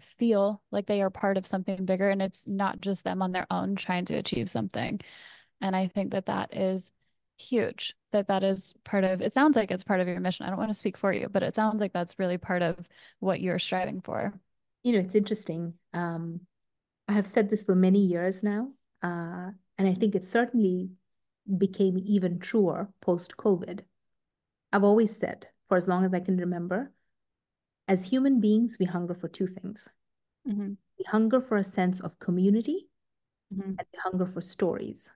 feel 0.00 0.62
like 0.70 0.86
they 0.86 1.02
are 1.02 1.10
part 1.10 1.36
of 1.36 1.44
something 1.44 1.84
bigger 1.84 2.08
and 2.08 2.22
it's 2.22 2.48
not 2.48 2.80
just 2.80 3.04
them 3.04 3.20
on 3.20 3.32
their 3.32 3.46
own 3.50 3.76
trying 3.76 4.06
to 4.06 4.14
achieve 4.14 4.48
something 4.48 4.98
and 5.62 5.74
i 5.74 5.86
think 5.86 6.12
that 6.12 6.26
that 6.26 6.54
is 6.56 6.92
huge 7.38 7.94
that 8.12 8.28
that 8.28 8.44
is 8.44 8.74
part 8.84 9.04
of 9.04 9.22
it 9.22 9.32
sounds 9.32 9.56
like 9.56 9.70
it's 9.70 9.82
part 9.82 10.00
of 10.00 10.06
your 10.06 10.20
mission 10.20 10.44
i 10.44 10.48
don't 10.48 10.58
want 10.58 10.70
to 10.70 10.74
speak 10.74 10.96
for 10.96 11.12
you 11.12 11.28
but 11.28 11.42
it 11.42 11.54
sounds 11.54 11.80
like 11.80 11.92
that's 11.92 12.18
really 12.18 12.38
part 12.38 12.62
of 12.62 12.76
what 13.20 13.40
you're 13.40 13.58
striving 13.58 14.00
for 14.00 14.32
you 14.82 14.92
know 14.92 14.98
it's 14.98 15.14
interesting 15.14 15.72
um, 15.94 16.40
i 17.08 17.12
have 17.12 17.26
said 17.26 17.48
this 17.48 17.64
for 17.64 17.74
many 17.74 18.00
years 18.00 18.42
now 18.42 18.68
uh, 19.02 19.50
and 19.78 19.88
i 19.88 19.94
think 19.94 20.14
it 20.14 20.24
certainly 20.24 20.90
became 21.58 21.98
even 22.04 22.38
truer 22.38 22.88
post 23.00 23.36
covid 23.36 23.80
i've 24.72 24.84
always 24.84 25.16
said 25.16 25.48
for 25.68 25.76
as 25.76 25.88
long 25.88 26.04
as 26.04 26.12
i 26.12 26.20
can 26.20 26.36
remember 26.36 26.92
as 27.88 28.04
human 28.04 28.40
beings, 28.40 28.76
we 28.78 28.86
hunger 28.86 29.14
for 29.14 29.28
two 29.28 29.46
things. 29.46 29.88
Mm-hmm. 30.48 30.74
We 30.98 31.04
hunger 31.08 31.40
for 31.40 31.56
a 31.56 31.64
sense 31.64 32.00
of 32.00 32.18
community 32.18 32.88
mm-hmm. 33.52 33.70
and 33.78 33.86
we 33.92 33.98
hunger 34.02 34.26
for 34.26 34.40
stories. 34.40 35.10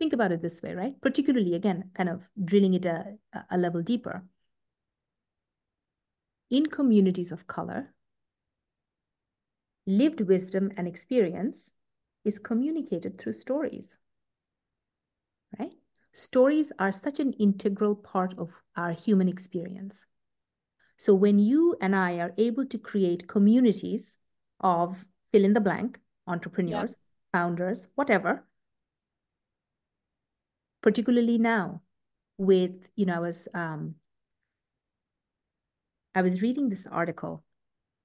Yeah. 0.00 0.04
Think 0.04 0.12
about 0.12 0.32
it 0.32 0.42
this 0.42 0.62
way, 0.62 0.74
right? 0.74 1.00
Particularly, 1.00 1.54
again, 1.54 1.90
kind 1.94 2.08
of 2.08 2.28
drilling 2.44 2.74
it 2.74 2.84
a, 2.84 3.18
a 3.50 3.58
level 3.58 3.82
deeper. 3.82 4.24
In 6.50 6.66
communities 6.66 7.32
of 7.32 7.46
color, 7.46 7.94
lived 9.86 10.20
wisdom 10.20 10.70
and 10.76 10.86
experience 10.86 11.70
is 12.24 12.38
communicated 12.38 13.18
through 13.18 13.32
stories, 13.32 13.98
right? 15.58 15.72
Stories 16.12 16.72
are 16.78 16.92
such 16.92 17.20
an 17.20 17.32
integral 17.34 17.94
part 17.94 18.34
of 18.38 18.50
our 18.76 18.92
human 18.92 19.28
experience. 19.28 20.06
So 20.98 21.14
when 21.14 21.38
you 21.38 21.76
and 21.80 21.94
I 21.94 22.18
are 22.18 22.32
able 22.38 22.66
to 22.66 22.78
create 22.78 23.28
communities 23.28 24.18
of 24.60 25.06
fill 25.32 25.44
in 25.44 25.52
the 25.52 25.60
blank, 25.60 26.00
entrepreneurs, 26.26 26.98
founders, 27.32 27.88
whatever, 27.94 28.46
particularly 30.86 31.36
now 31.36 31.82
with, 32.38 32.70
you 32.94 33.06
know, 33.06 33.16
I 33.16 33.18
was 33.18 33.48
um, 33.54 33.96
I 36.14 36.22
was 36.22 36.40
reading 36.42 36.68
this 36.68 36.86
article. 36.86 37.42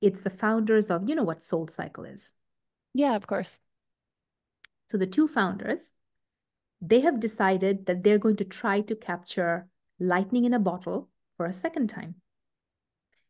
It's 0.01 0.23
the 0.23 0.31
founders 0.31 0.89
of, 0.89 1.07
you 1.07 1.13
know 1.13 1.23
what 1.23 1.43
Soul 1.43 1.67
Cycle 1.67 2.05
is. 2.05 2.33
Yeah, 2.95 3.15
of 3.15 3.27
course. 3.27 3.59
So 4.89 4.97
the 4.97 5.05
two 5.05 5.27
founders, 5.27 5.91
they 6.81 7.01
have 7.01 7.19
decided 7.19 7.85
that 7.85 8.03
they're 8.03 8.17
going 8.17 8.37
to 8.37 8.45
try 8.45 8.81
to 8.81 8.95
capture 8.95 9.67
lightning 9.99 10.45
in 10.45 10.53
a 10.55 10.59
bottle 10.59 11.07
for 11.37 11.45
a 11.45 11.53
second 11.53 11.87
time 11.87 12.15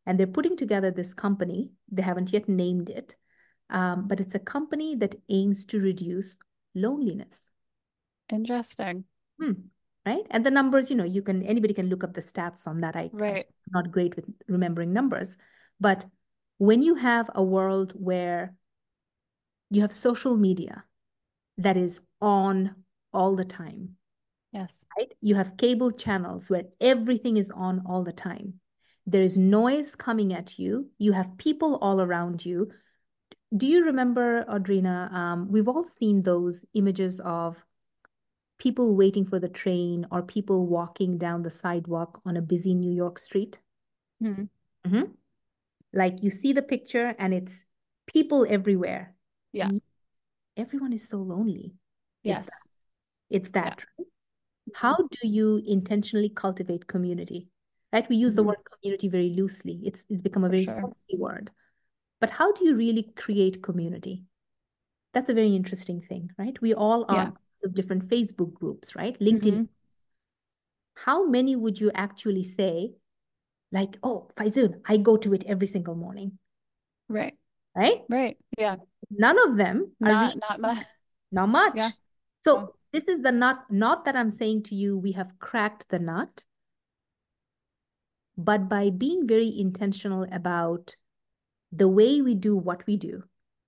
and 0.06 0.18
they're 0.18 0.28
putting 0.28 0.56
together 0.56 0.92
this 0.92 1.14
company. 1.14 1.72
They 1.92 2.04
haven't 2.04 2.32
yet 2.32 2.48
named 2.48 2.90
it, 2.90 3.18
um, 3.70 4.08
but 4.08 4.22
it's 4.22 4.34
a 4.34 4.40
company 4.40 4.96
that 4.96 5.16
aims 5.28 5.66
to 5.66 5.82
reduce 5.82 6.38
loneliness. 6.74 7.50
Interesting. 8.30 9.04
Hmm. 9.42 9.54
Right. 10.06 10.26
And 10.32 10.46
the 10.46 10.52
numbers, 10.52 10.90
you 10.90 10.96
know, 10.96 11.04
you 11.04 11.22
can, 11.22 11.44
anybody 11.44 11.74
can 11.74 11.88
look 11.88 12.04
up 12.04 12.14
the 12.14 12.22
stats 12.22 12.68
on 12.68 12.82
that. 12.82 12.96
I, 12.96 13.10
right. 13.14 13.46
I'm 13.48 13.84
not 13.84 13.92
great 13.92 14.16
with 14.16 14.26
remembering 14.48 14.94
numbers. 14.94 15.38
But 15.80 16.06
when 16.58 16.82
you 16.82 16.96
have 16.96 17.30
a 17.36 17.44
world 17.44 17.94
where 17.96 18.56
you 19.72 19.82
have 19.82 19.94
social 19.94 20.38
media 20.38 20.84
that 21.58 21.78
is 21.78 22.02
on 22.20 22.76
all 23.14 23.36
the 23.36 23.46
time. 23.46 23.96
Yes. 24.52 24.84
Right? 24.98 25.12
You 25.22 25.36
have 25.36 25.58
cable 25.58 25.92
channels 25.92 26.50
where 26.50 26.66
everything 26.80 27.38
is 27.38 27.50
on 27.50 27.84
all 27.86 28.04
the 28.04 28.12
time. 28.12 28.56
There 29.08 29.22
is 29.22 29.38
noise 29.38 29.96
coming 29.96 30.34
at 30.34 30.60
you. 30.60 30.90
You 30.98 31.14
have 31.14 31.38
people 31.38 31.78
all 31.78 32.02
around 32.02 32.46
you. 32.46 32.70
Do 33.56 33.66
you 33.66 33.86
remember, 33.86 34.46
Audrina? 34.46 35.12
Um, 35.12 35.50
we've 35.50 35.68
all 35.68 35.84
seen 35.84 36.22
those 36.22 36.66
images 36.74 37.20
of 37.22 37.64
people 38.62 38.96
waiting 38.96 39.26
for 39.26 39.40
the 39.40 39.50
train 39.50 40.06
or 40.12 40.22
people 40.22 40.68
walking 40.68 41.18
down 41.18 41.42
the 41.42 41.50
sidewalk 41.50 42.22
on 42.28 42.38
a 42.38 42.42
busy 42.44 42.76
New 42.76 42.92
York 42.92 43.18
street. 43.18 43.58
Mm-hmm. 44.22 44.44
Mm-hmm. 44.86 45.12
Like 45.94 46.22
you 46.22 46.30
see 46.30 46.54
the 46.54 46.62
picture 46.62 47.16
and 47.18 47.34
it's 47.34 47.66
people 48.06 48.46
everywhere. 48.48 49.16
Yeah. 49.52 49.72
Everyone 50.56 50.94
is 50.94 51.08
so 51.08 51.18
lonely. 51.18 51.74
Yes. 52.22 52.42
It's 52.42 52.46
that. 52.46 53.36
It's 53.36 53.50
that. 53.50 53.84
Yeah. 53.98 54.06
How 54.76 54.96
do 54.96 55.28
you 55.28 55.64
intentionally 55.66 56.30
cultivate 56.30 56.86
community? 56.86 57.50
right? 57.92 58.08
We 58.08 58.16
use 58.16 58.36
the 58.36 58.42
mm-hmm. 58.42 58.50
word 58.50 58.58
community 58.72 59.10
very 59.10 59.30
loosely. 59.30 59.82
It's 59.84 60.04
it's 60.10 60.22
become 60.22 60.44
a 60.44 60.50
very 60.50 60.66
sure. 60.66 60.76
sexy 60.76 61.18
word. 61.18 61.52
But 62.20 62.30
how 62.30 62.54
do 62.54 62.64
you 62.64 62.76
really 62.76 63.12
create 63.18 63.64
community? 63.64 64.24
That's 65.14 65.30
a 65.30 65.34
very 65.34 65.56
interesting 65.56 66.00
thing, 66.02 66.30
right? 66.38 66.56
We 66.62 66.74
all 66.74 67.06
are 67.10 67.16
yeah. 67.16 67.32
Of 67.64 67.74
different 67.74 68.08
Facebook 68.08 68.54
groups, 68.54 68.96
right? 68.96 69.18
LinkedIn. 69.20 69.54
Mm-hmm. 69.54 69.64
How 71.06 71.26
many 71.26 71.56
would 71.56 71.80
you 71.80 71.92
actually 71.96 72.44
say, 72.44 72.94
like, 73.72 73.98
oh, 74.04 74.30
Faizun, 74.36 74.82
I 74.86 74.98
go 74.98 75.18
to 75.18 75.34
it 75.34 75.44
every 75.48 75.68
single 75.68 75.96
morning? 75.96 76.38
Right. 77.08 77.38
Right? 77.76 78.02
Right. 78.10 78.38
Yeah. 78.58 78.76
None 79.10 79.40
of 79.48 79.58
them 79.58 79.92
not, 80.00 80.22
really, 80.22 80.42
not 80.50 80.60
much. 80.62 80.86
Not 81.32 81.50
much. 81.50 81.74
Yeah. 81.76 81.90
So 82.44 82.60
yeah. 82.60 82.66
this 82.94 83.08
is 83.08 83.22
the 83.22 83.32
nut, 83.32 83.64
not 83.70 84.06
that 84.06 84.16
I'm 84.16 84.30
saying 84.30 84.64
to 84.64 84.76
you, 84.76 84.98
we 84.98 85.14
have 85.14 85.40
cracked 85.40 85.90
the 85.90 86.00
nut, 86.00 86.44
but 88.38 88.68
by 88.68 88.90
being 88.90 89.28
very 89.28 89.58
intentional 89.58 90.28
about 90.32 90.96
the 91.72 91.88
way 91.88 92.22
we 92.22 92.36
do 92.36 92.56
what 92.56 92.86
we 92.86 92.98
do, 92.98 93.24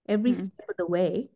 every 0.08 0.32
mm-hmm. 0.32 0.44
step 0.44 0.70
of 0.70 0.78
the 0.78 0.88
way, 0.88 1.30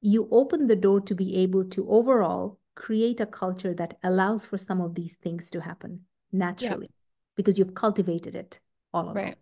you 0.00 0.28
open 0.30 0.66
the 0.66 0.76
door 0.76 1.00
to 1.00 1.14
be 1.14 1.36
able 1.36 1.64
to 1.64 1.88
overall 1.88 2.58
create 2.74 3.20
a 3.20 3.26
culture 3.26 3.74
that 3.74 3.98
allows 4.04 4.46
for 4.46 4.56
some 4.56 4.80
of 4.80 4.94
these 4.94 5.16
things 5.16 5.50
to 5.50 5.60
happen 5.60 6.00
naturally 6.32 6.86
yeah. 6.88 7.34
because 7.36 7.58
you've 7.58 7.74
cultivated 7.74 8.34
it 8.34 8.60
all 8.94 9.04
along. 9.04 9.16
Right. 9.16 9.36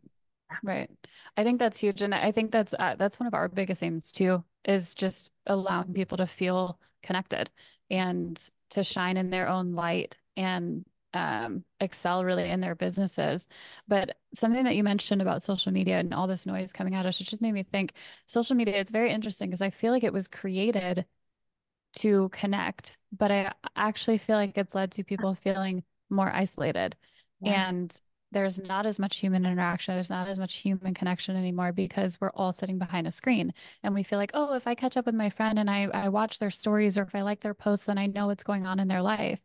Right. 0.62 0.90
I 1.36 1.42
think 1.42 1.58
that's 1.58 1.78
huge. 1.78 2.02
And 2.02 2.14
I 2.14 2.30
think 2.30 2.52
that's, 2.52 2.72
uh, 2.78 2.94
that's 2.96 3.18
one 3.18 3.26
of 3.26 3.34
our 3.34 3.48
biggest 3.48 3.82
aims 3.82 4.12
too, 4.12 4.44
is 4.64 4.94
just 4.94 5.32
allowing 5.46 5.92
people 5.92 6.16
to 6.18 6.26
feel 6.26 6.78
connected 7.02 7.50
and 7.90 8.40
to 8.70 8.82
shine 8.82 9.16
in 9.16 9.30
their 9.30 9.48
own 9.48 9.74
light 9.74 10.16
and 10.36 10.84
um, 11.14 11.64
excel 11.80 12.24
really 12.24 12.48
in 12.50 12.60
their 12.60 12.74
businesses. 12.74 13.48
But 13.88 14.16
something 14.34 14.64
that 14.64 14.76
you 14.76 14.84
mentioned 14.84 15.22
about 15.22 15.42
social 15.42 15.72
media 15.72 15.98
and 15.98 16.12
all 16.12 16.26
this 16.26 16.46
noise 16.46 16.72
coming 16.72 16.94
at 16.94 17.06
us, 17.06 17.20
it 17.20 17.24
just 17.24 17.42
made 17.42 17.52
me 17.52 17.62
think 17.62 17.92
social 18.26 18.56
media, 18.56 18.76
it's 18.76 18.90
very 18.90 19.10
interesting 19.12 19.48
because 19.48 19.62
I 19.62 19.70
feel 19.70 19.92
like 19.92 20.04
it 20.04 20.12
was 20.12 20.28
created 20.28 21.06
to 21.96 22.28
connect, 22.30 22.98
but 23.16 23.30
I 23.30 23.52
actually 23.74 24.18
feel 24.18 24.36
like 24.36 24.56
it's 24.58 24.74
led 24.74 24.92
to 24.92 25.04
people 25.04 25.34
feeling 25.34 25.82
more 26.10 26.30
isolated. 26.30 26.96
Yeah. 27.40 27.68
And 27.68 28.00
there's 28.32 28.58
not 28.58 28.84
as 28.86 28.98
much 28.98 29.16
human 29.16 29.46
interaction. 29.46 29.94
There's 29.94 30.10
not 30.10 30.28
as 30.28 30.38
much 30.38 30.56
human 30.56 30.92
connection 30.92 31.36
anymore 31.36 31.72
because 31.72 32.20
we're 32.20 32.32
all 32.34 32.52
sitting 32.52 32.78
behind 32.78 33.06
a 33.06 33.10
screen 33.10 33.54
and 33.82 33.94
we 33.94 34.02
feel 34.02 34.18
like, 34.18 34.32
oh, 34.34 34.54
if 34.54 34.66
I 34.66 34.74
catch 34.74 34.96
up 34.96 35.06
with 35.06 35.14
my 35.14 35.30
friend 35.30 35.58
and 35.58 35.70
I, 35.70 35.84
I 35.84 36.08
watch 36.08 36.38
their 36.38 36.50
stories 36.50 36.98
or 36.98 37.02
if 37.02 37.14
I 37.14 37.22
like 37.22 37.40
their 37.40 37.54
posts, 37.54 37.86
then 37.86 37.98
I 37.98 38.06
know 38.06 38.26
what's 38.26 38.44
going 38.44 38.66
on 38.66 38.80
in 38.80 38.88
their 38.88 39.00
life 39.00 39.40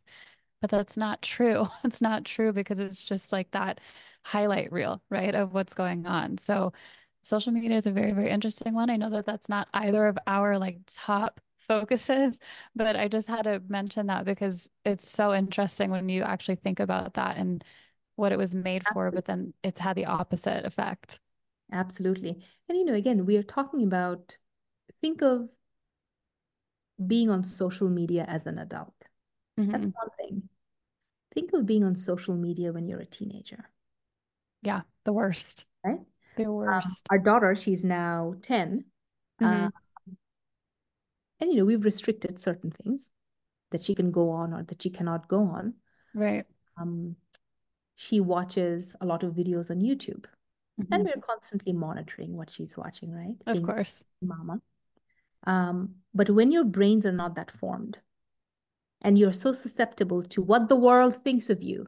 but 0.62 0.70
that's 0.70 0.96
not 0.96 1.20
true. 1.20 1.66
It's 1.84 2.00
not 2.00 2.24
true 2.24 2.52
because 2.52 2.78
it's 2.78 3.04
just 3.04 3.32
like 3.32 3.50
that 3.50 3.80
highlight 4.22 4.72
reel, 4.72 5.02
right, 5.10 5.34
of 5.34 5.52
what's 5.52 5.74
going 5.74 6.06
on. 6.06 6.38
So 6.38 6.72
social 7.22 7.52
media 7.52 7.76
is 7.76 7.86
a 7.86 7.90
very, 7.90 8.12
very 8.12 8.30
interesting 8.30 8.72
one. 8.72 8.88
I 8.88 8.96
know 8.96 9.10
that 9.10 9.26
that's 9.26 9.48
not 9.48 9.68
either 9.74 10.06
of 10.06 10.18
our 10.26 10.58
like 10.58 10.78
top 10.86 11.40
focuses, 11.68 12.38
but 12.74 12.96
I 12.96 13.08
just 13.08 13.28
had 13.28 13.42
to 13.42 13.60
mention 13.68 14.06
that 14.06 14.24
because 14.24 14.70
it's 14.84 15.08
so 15.08 15.34
interesting 15.34 15.90
when 15.90 16.08
you 16.08 16.22
actually 16.22 16.56
think 16.56 16.80
about 16.80 17.14
that 17.14 17.36
and 17.36 17.62
what 18.16 18.32
it 18.32 18.38
was 18.38 18.54
made 18.54 18.84
for, 18.92 19.10
but 19.10 19.24
then 19.24 19.52
it's 19.64 19.80
had 19.80 19.96
the 19.96 20.06
opposite 20.06 20.64
effect. 20.64 21.18
Absolutely. 21.72 22.44
And, 22.68 22.78
you 22.78 22.84
know, 22.84 22.94
again, 22.94 23.26
we 23.26 23.36
are 23.36 23.42
talking 23.42 23.82
about 23.82 24.36
think 25.00 25.22
of 25.22 25.48
being 27.04 27.30
on 27.30 27.42
social 27.42 27.88
media 27.88 28.24
as 28.28 28.46
an 28.46 28.58
adult. 28.58 28.94
Mm-hmm. 29.58 29.72
That's 29.72 29.84
one 29.84 30.08
thing. 30.18 30.48
Think 31.34 31.52
of 31.52 31.66
being 31.66 31.84
on 31.84 31.94
social 31.96 32.34
media 32.34 32.72
when 32.72 32.86
you're 32.86 33.00
a 33.00 33.06
teenager. 33.06 33.70
Yeah, 34.62 34.82
the 35.04 35.12
worst. 35.12 35.64
Right? 35.84 36.00
The 36.36 36.44
Um, 36.44 36.54
worst. 36.54 37.06
our 37.10 37.18
daughter, 37.18 37.54
she's 37.56 37.84
now 37.84 38.34
10. 38.42 38.84
Mhm. 39.40 39.66
Uh, 39.66 39.70
and, 41.40 41.50
you 41.50 41.56
know, 41.56 41.64
we've 41.64 41.84
restricted 41.84 42.38
certain 42.38 42.70
things 42.70 43.10
that 43.70 43.82
she 43.82 43.94
can 43.94 44.10
go 44.12 44.30
on 44.30 44.52
or 44.54 44.62
that 44.64 44.82
she 44.82 44.90
cannot 44.90 45.26
go 45.28 45.42
on. 45.44 45.74
Right. 46.14 46.46
Um, 46.76 47.16
she 47.96 48.20
watches 48.20 48.94
a 49.00 49.06
lot 49.06 49.22
of 49.22 49.34
videos 49.34 49.70
on 49.70 49.80
YouTube, 49.80 50.26
and 50.78 50.88
Mhm. 50.88 51.04
we're 51.04 51.20
constantly 51.20 51.72
monitoring 51.72 52.36
what 52.36 52.50
she's 52.50 52.76
watching, 52.76 53.10
right? 53.12 53.36
Of 53.46 53.54
Being 53.54 53.66
course. 53.66 54.04
mama. 54.20 54.60
Um, 55.44 56.02
but 56.14 56.30
when 56.30 56.52
your 56.52 56.64
brains 56.64 57.04
are 57.06 57.12
not 57.12 57.34
that 57.34 57.50
formed 57.50 57.98
and 59.02 59.18
you're 59.18 59.32
so 59.32 59.52
susceptible 59.52 60.22
to 60.22 60.40
what 60.42 60.68
the 60.68 60.76
world 60.76 61.22
thinks 61.22 61.50
of 61.50 61.62
you, 61.62 61.86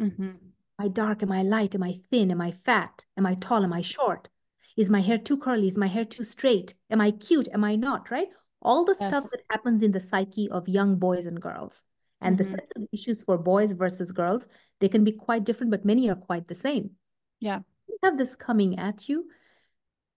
Mm-hmm. 0.00 0.22
Am 0.24 0.86
I 0.86 0.88
dark? 0.88 1.22
Am 1.22 1.30
I 1.30 1.42
light? 1.42 1.76
Am 1.76 1.82
I 1.84 2.00
thin? 2.10 2.32
Am 2.32 2.40
I 2.40 2.50
fat? 2.50 3.04
Am 3.16 3.26
I 3.26 3.34
tall? 3.36 3.62
Am 3.62 3.72
I 3.72 3.80
short? 3.80 4.28
Is 4.76 4.90
my 4.90 5.00
hair 5.00 5.18
too 5.18 5.36
curly? 5.36 5.68
Is 5.68 5.78
my 5.78 5.86
hair 5.86 6.04
too 6.04 6.24
straight? 6.24 6.74
Am 6.90 7.00
I 7.00 7.12
cute? 7.12 7.48
Am 7.52 7.62
I 7.62 7.76
not? 7.76 8.10
Right? 8.10 8.26
All 8.60 8.84
the 8.84 8.94
stuff 8.96 9.30
that 9.30 9.42
happens 9.50 9.84
in 9.84 9.92
the 9.92 10.00
psyche 10.00 10.50
of 10.50 10.68
young 10.68 10.96
boys 10.96 11.26
and 11.26 11.40
girls. 11.40 11.84
And 12.20 12.36
the 12.38 12.42
Mhm. 12.44 12.50
sets 12.50 12.72
of 12.74 12.88
issues 12.90 13.22
for 13.22 13.38
boys 13.38 13.70
versus 13.70 14.10
girls, 14.10 14.48
they 14.80 14.88
can 14.88 15.04
be 15.04 15.12
quite 15.12 15.44
different, 15.44 15.70
but 15.70 15.84
many 15.84 16.10
are 16.10 16.16
quite 16.16 16.48
the 16.48 16.56
same. 16.56 16.96
Yeah. 17.38 17.60
You 17.86 17.98
have 18.02 18.18
this 18.18 18.34
coming 18.34 18.76
at 18.78 19.08
you. 19.08 19.28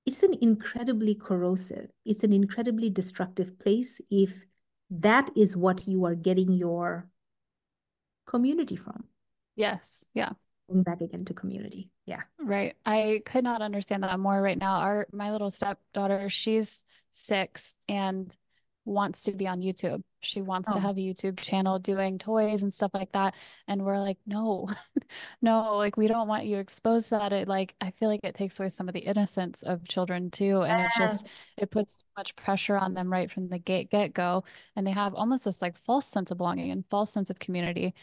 It's 0.07 0.23
an 0.23 0.33
incredibly 0.41 1.13
corrosive, 1.13 1.91
it's 2.03 2.23
an 2.23 2.33
incredibly 2.33 2.89
destructive 2.89 3.59
place 3.59 4.01
if 4.09 4.43
that 4.89 5.29
is 5.35 5.55
what 5.55 5.87
you 5.87 6.05
are 6.05 6.15
getting 6.15 6.51
your 6.51 7.09
community 8.25 8.75
from. 8.75 9.05
Yes. 9.55 10.05
Yeah. 10.13 10.31
Going 10.69 10.83
back 10.83 11.01
again 11.01 11.25
to 11.25 11.33
community. 11.33 11.89
Yeah. 12.05 12.21
Right. 12.39 12.75
I 12.85 13.21
could 13.25 13.43
not 13.43 13.61
understand 13.61 14.03
that 14.03 14.19
more 14.19 14.41
right 14.41 14.57
now. 14.57 14.79
Our 14.79 15.07
my 15.11 15.31
little 15.31 15.49
stepdaughter, 15.49 16.29
she's 16.29 16.83
six 17.11 17.73
and 17.87 18.35
wants 18.85 19.23
to 19.23 19.33
be 19.33 19.47
on 19.47 19.59
YouTube. 19.61 20.01
She 20.21 20.41
wants 20.41 20.71
to 20.73 20.79
Oh. 20.79 20.81
have 20.81 20.97
a 20.97 20.99
YouTube 21.01 21.39
channel 21.39 21.79
doing 21.79 22.17
toys 22.17 22.63
and 22.63 22.73
stuff 22.73 22.91
like 22.93 23.11
that. 23.13 23.35
And 23.67 23.85
we're 23.85 23.99
like, 23.99 24.17
no, 24.25 24.67
no, 25.41 25.77
like 25.77 25.97
we 25.97 26.07
don't 26.07 26.27
want 26.27 26.45
you 26.45 26.57
exposed 26.57 27.09
to 27.09 27.15
that. 27.19 27.33
It 27.33 27.47
like 27.47 27.75
I 27.81 27.91
feel 27.91 28.09
like 28.09 28.21
it 28.23 28.35
takes 28.35 28.59
away 28.59 28.69
some 28.69 28.87
of 28.87 28.93
the 28.93 29.01
innocence 29.01 29.63
of 29.63 29.87
children 29.87 30.31
too. 30.31 30.63
And 30.63 30.81
it's 30.81 30.97
just 30.97 31.27
it 31.57 31.71
puts 31.71 31.97
much 32.17 32.35
pressure 32.35 32.77
on 32.77 32.93
them 32.93 33.11
right 33.11 33.29
from 33.31 33.47
the 33.49 33.59
get 33.59 33.89
get 33.91 34.13
go. 34.13 34.43
And 34.75 34.85
they 34.87 34.91
have 34.91 35.13
almost 35.15 35.45
this 35.45 35.61
like 35.61 35.77
false 35.77 36.05
sense 36.07 36.31
of 36.31 36.37
belonging 36.37 36.71
and 36.71 36.83
false 36.89 37.11
sense 37.11 37.29
of 37.29 37.39
community 37.39 37.93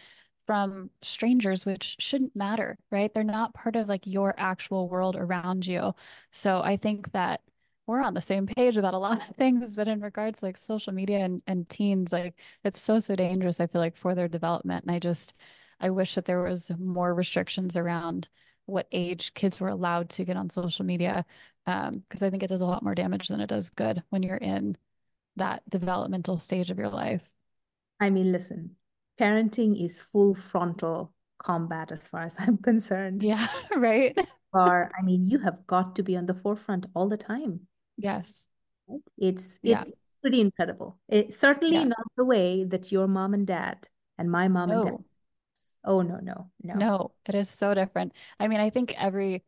from 0.46 0.90
strangers, 1.02 1.64
which 1.64 1.96
shouldn't 2.00 2.36
matter, 2.36 2.76
right? 2.90 3.12
They're 3.14 3.24
not 3.24 3.54
part 3.54 3.76
of 3.76 3.88
like 3.88 4.06
your 4.06 4.34
actual 4.36 4.88
world 4.88 5.16
around 5.16 5.66
you. 5.66 5.94
So 6.30 6.60
I 6.62 6.76
think 6.76 7.12
that 7.12 7.40
we're 7.86 8.02
on 8.02 8.14
the 8.14 8.20
same 8.20 8.46
page 8.46 8.76
about 8.76 8.94
a 8.94 8.98
lot 8.98 9.28
of 9.28 9.36
things, 9.36 9.74
but 9.74 9.88
in 9.88 10.00
regards 10.00 10.38
to 10.38 10.46
like 10.46 10.56
social 10.56 10.92
media 10.92 11.18
and, 11.18 11.42
and 11.46 11.68
teens, 11.68 12.12
like 12.12 12.34
it's 12.64 12.80
so, 12.80 12.98
so 12.98 13.14
dangerous, 13.14 13.60
I 13.60 13.66
feel 13.66 13.80
like, 13.80 13.96
for 13.96 14.14
their 14.14 14.28
development. 14.28 14.84
And 14.84 14.94
I 14.94 14.98
just, 14.98 15.34
I 15.80 15.90
wish 15.90 16.14
that 16.14 16.24
there 16.24 16.42
was 16.42 16.70
more 16.78 17.14
restrictions 17.14 17.76
around 17.76 18.28
what 18.66 18.88
age 18.92 19.34
kids 19.34 19.60
were 19.60 19.68
allowed 19.68 20.08
to 20.10 20.24
get 20.24 20.36
on 20.36 20.48
social 20.48 20.84
media. 20.84 21.26
Um, 21.66 22.02
because 22.08 22.22
I 22.22 22.30
think 22.30 22.42
it 22.42 22.48
does 22.48 22.60
a 22.60 22.66
lot 22.66 22.82
more 22.82 22.94
damage 22.94 23.28
than 23.28 23.40
it 23.40 23.48
does 23.48 23.70
good 23.70 24.02
when 24.10 24.22
you're 24.22 24.36
in 24.36 24.76
that 25.36 25.62
developmental 25.68 26.38
stage 26.38 26.70
of 26.70 26.78
your 26.78 26.90
life. 26.90 27.28
I 28.00 28.10
mean, 28.10 28.32
listen, 28.32 28.76
parenting 29.18 29.82
is 29.82 30.02
full 30.02 30.34
frontal 30.34 31.12
combat 31.38 31.92
as 31.92 32.08
far 32.08 32.22
as 32.22 32.36
I'm 32.38 32.58
concerned. 32.58 33.22
Yeah, 33.22 33.46
right. 33.76 34.16
Or, 34.52 34.90
I 34.96 35.02
mean, 35.02 35.26
you 35.26 35.38
have 35.38 35.66
got 35.66 35.96
to 35.96 36.02
be 36.02 36.16
on 36.16 36.26
the 36.26 36.34
forefront 36.34 36.86
all 36.94 37.08
the 37.08 37.16
time. 37.16 37.66
Yes. 37.96 38.46
It's 39.18 39.58
Yeah. 39.62 39.80
it's 39.80 39.92
pretty 40.20 40.40
incredible. 40.40 40.98
It's 41.08 41.36
certainly 41.36 41.76
Yeah. 41.76 41.84
not 41.84 42.06
the 42.16 42.24
way 42.24 42.64
that 42.64 42.92
your 42.92 43.06
mom 43.08 43.34
and 43.34 43.46
dad 43.46 43.88
and 44.18 44.30
my 44.30 44.48
mom 44.48 44.70
and 44.70 44.82
dad. 44.84 45.04
Oh 45.84 46.00
no, 46.02 46.18
no, 46.18 46.50
no. 46.62 46.74
no, 46.74 47.12
it 47.26 47.34
is 47.34 47.48
so 47.48 47.74
different. 47.74 48.12
I 48.40 48.48
mean, 48.48 48.60
I 48.60 48.70
think 48.70 48.94
every 48.96 49.44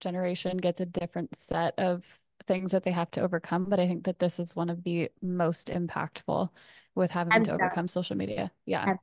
generation 0.00 0.56
gets 0.56 0.80
a 0.80 0.86
different 0.86 1.36
set 1.36 1.78
of 1.78 2.04
things 2.46 2.72
that 2.72 2.82
they 2.84 2.90
have 2.90 3.10
to 3.12 3.20
overcome, 3.20 3.64
but 3.64 3.80
I 3.80 3.86
think 3.86 4.04
that 4.04 4.18
this 4.18 4.40
is 4.40 4.56
one 4.56 4.70
of 4.70 4.82
the 4.82 5.10
most 5.22 5.68
impactful 5.68 6.48
with 6.94 7.10
having 7.10 7.32
Hands 7.32 7.46
to 7.46 7.52
down. 7.52 7.60
overcome 7.60 7.88
social 7.88 8.16
media. 8.16 8.50
Yeah. 8.66 8.96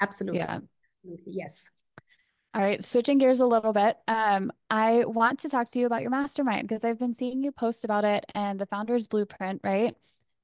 Absolutely. 0.00 0.38
Yeah. 0.38 0.60
Absolutely. 0.92 1.32
Yes. 1.34 1.70
All 2.58 2.64
right, 2.64 2.82
switching 2.82 3.18
gears 3.18 3.38
a 3.38 3.46
little 3.46 3.72
bit. 3.72 3.98
Um, 4.08 4.50
I 4.68 5.04
want 5.04 5.38
to 5.40 5.48
talk 5.48 5.70
to 5.70 5.78
you 5.78 5.86
about 5.86 6.02
your 6.02 6.10
mastermind 6.10 6.66
because 6.66 6.84
I've 6.84 6.98
been 6.98 7.14
seeing 7.14 7.44
you 7.44 7.52
post 7.52 7.84
about 7.84 8.04
it 8.04 8.26
and 8.34 8.58
the 8.58 8.66
founder's 8.66 9.06
blueprint, 9.06 9.60
right? 9.62 9.94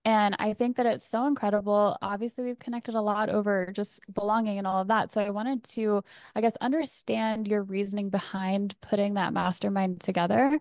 And 0.05 0.37
I 0.39 0.53
think 0.53 0.77
that 0.77 0.87
it's 0.87 1.05
so 1.05 1.27
incredible. 1.27 1.99
Obviously, 2.01 2.45
we've 2.45 2.59
connected 2.61 2.95
a 2.95 3.01
lot 3.01 3.31
over 3.31 3.73
just 3.75 4.01
belonging 4.15 4.59
and 4.59 4.67
all 4.67 4.81
of 4.81 4.87
that. 4.87 5.11
So 5.11 5.23
I 5.23 5.31
wanted 5.31 5.65
to, 5.65 6.05
I 6.37 6.41
guess, 6.41 6.55
understand 6.61 7.49
your 7.49 7.65
reasoning 7.65 8.11
behind 8.11 8.77
putting 8.81 9.15
that 9.15 9.33
mastermind 9.33 10.01
together 10.01 10.57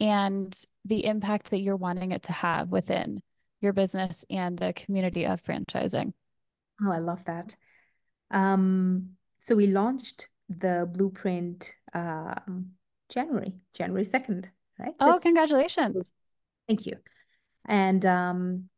and 0.00 0.58
the 0.86 1.04
impact 1.04 1.50
that 1.50 1.60
you're 1.60 1.76
wanting 1.76 2.12
it 2.12 2.22
to 2.22 2.32
have 2.32 2.70
within 2.70 3.20
your 3.60 3.74
business 3.74 4.24
and 4.30 4.56
the 4.56 4.72
community 4.72 5.26
of 5.26 5.42
franchising. 5.42 6.14
Oh, 6.82 6.90
I 6.90 7.00
love 7.00 7.26
that. 7.26 7.56
Um, 8.30 9.16
so 9.38 9.54
we 9.54 9.66
launched 9.66 10.28
the 10.48 10.88
blueprint 10.92 11.74
um 11.92 12.70
January, 13.08 13.54
January 13.74 14.04
2nd, 14.04 14.50
right? 14.78 14.94
So 15.00 15.14
Oh, 15.14 15.18
congratulations. 15.18 16.10
Thank 16.66 16.86
you. 16.86 16.96
And 17.66 18.04
um, 18.04 18.68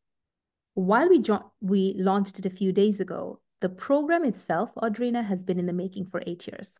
while 0.74 1.09
we 1.09 1.20
jo- 1.20 1.52
we 1.61 1.94
launched 1.96 2.38
it 2.38 2.46
a 2.46 2.50
few 2.50 2.72
days 2.72 3.00
ago, 3.00 3.40
the 3.61 3.68
program 3.68 4.24
itself, 4.24 4.70
Audrina, 4.76 5.24
has 5.24 5.44
been 5.44 5.59
in 5.59 5.66
the 5.66 5.72
making 5.72 6.07
for 6.07 6.22
eight 6.26 6.46
years. 6.46 6.79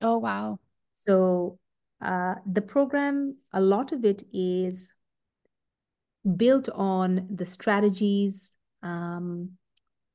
Oh, 0.00 0.18
wow. 0.18 0.58
So 0.94 1.58
uh, 2.00 2.36
the 2.46 2.62
program, 2.62 3.36
a 3.52 3.60
lot 3.60 3.92
of 3.92 4.04
it 4.04 4.22
is 4.32 4.92
built 6.36 6.68
on 6.68 7.26
the 7.34 7.46
strategies, 7.46 8.54
um, 8.82 9.50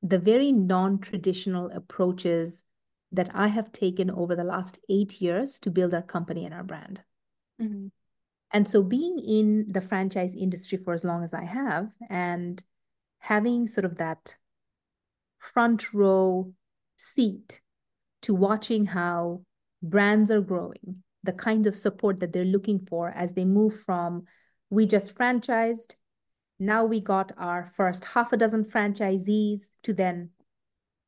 the 0.02 0.18
very 0.18 0.52
non-traditional 0.52 1.70
approaches 1.70 2.64
that 3.12 3.30
I 3.34 3.48
have 3.48 3.72
taken 3.72 4.10
over 4.10 4.36
the 4.36 4.44
last 4.44 4.78
eight 4.88 5.20
years 5.20 5.58
to 5.60 5.70
build 5.70 5.94
our 5.94 6.02
company 6.02 6.44
and 6.44 6.54
our 6.54 6.62
brand. 6.62 7.02
Mhm. 7.60 7.90
And 8.50 8.68
so 8.68 8.82
being 8.82 9.18
in 9.18 9.72
the 9.72 9.80
franchise 9.80 10.34
industry 10.34 10.78
for 10.78 10.92
as 10.92 11.04
long 11.04 11.22
as 11.22 11.34
I 11.34 11.44
have 11.44 11.90
and 12.08 12.62
having 13.18 13.66
sort 13.66 13.84
of 13.84 13.96
that 13.98 14.36
front 15.38 15.92
row 15.92 16.52
seat 16.96 17.60
to 18.22 18.34
watching 18.34 18.86
how 18.86 19.44
brands 19.82 20.30
are 20.30 20.40
growing, 20.40 21.02
the 21.22 21.32
kind 21.32 21.66
of 21.66 21.74
support 21.74 22.20
that 22.20 22.32
they're 22.32 22.44
looking 22.44 22.86
for 22.86 23.10
as 23.10 23.34
they 23.34 23.44
move 23.44 23.80
from 23.80 24.26
we 24.70 24.86
just 24.86 25.14
franchised, 25.14 25.96
now 26.58 26.84
we 26.84 27.00
got 27.00 27.32
our 27.38 27.72
first 27.74 28.04
half 28.04 28.32
a 28.32 28.36
dozen 28.36 28.64
franchisees 28.64 29.72
to 29.82 29.94
then 29.94 30.30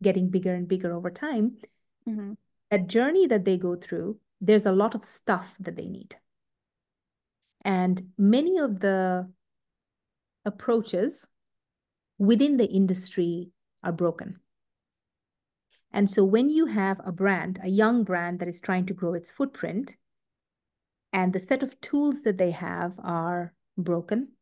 getting 0.03 0.31
bigger 0.31 0.55
and 0.55 0.67
bigger 0.67 0.93
over 0.95 1.11
time. 1.11 1.57
Mhm. 2.07 2.37
That 2.71 2.87
journey 2.87 3.27
that 3.27 3.45
they 3.45 3.59
go 3.59 3.77
through, 3.77 4.21
there's 4.41 4.67
a 4.67 4.73
lot 4.73 4.95
of 4.95 5.05
stuff 5.05 5.57
that 5.61 5.77
they 5.77 5.89
need. 5.89 6.17
And 7.63 8.13
many 8.17 8.59
of 8.59 8.81
the 8.81 9.31
approaches 10.45 11.27
within 12.19 12.57
the 12.57 12.67
industry 12.67 13.51
are 13.83 13.93
broken. 13.93 14.41
And 15.93 16.11
so 16.11 16.25
when 16.25 16.51
you 16.51 16.67
have 16.67 17.01
a 17.05 17.13
brand, 17.13 17.59
a 17.63 17.69
young 17.69 18.05
brand 18.05 18.39
that 18.39 18.49
is 18.49 18.61
trying 18.61 18.87
to 18.87 18.95
grow 18.95 19.15
its 19.15 19.33
footprint, 19.33 19.97
and 21.13 21.33
the 21.33 21.41
set 21.41 21.63
of 21.63 21.81
tools 21.81 22.23
that 22.23 22.39
they 22.39 22.53
have 22.53 22.99
are 23.01 23.53
broken, 23.77 24.37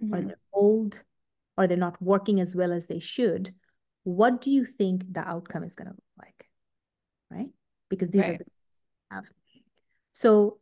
or 0.00 0.18
Mhm. 0.18 0.26
they're 0.28 0.40
old, 0.52 1.02
or 1.56 1.66
they're 1.66 1.76
not 1.76 2.00
working 2.02 2.40
as 2.40 2.54
well 2.54 2.72
as 2.72 2.86
they 2.86 3.00
should, 3.00 3.54
what 4.04 4.40
do 4.42 4.50
you 4.50 4.66
think 4.66 5.10
the 5.12 5.26
outcome 5.26 5.64
is 5.64 5.74
going 5.74 5.88
to 5.88 5.94
look 5.94 6.18
like? 6.18 6.51
Right? 7.32 7.48
Because 7.88 8.10
these 8.10 8.22
are 8.22 8.32
the 8.32 8.44
things 8.44 8.82
we 9.10 9.16
have. 9.16 9.24
So 10.12 10.58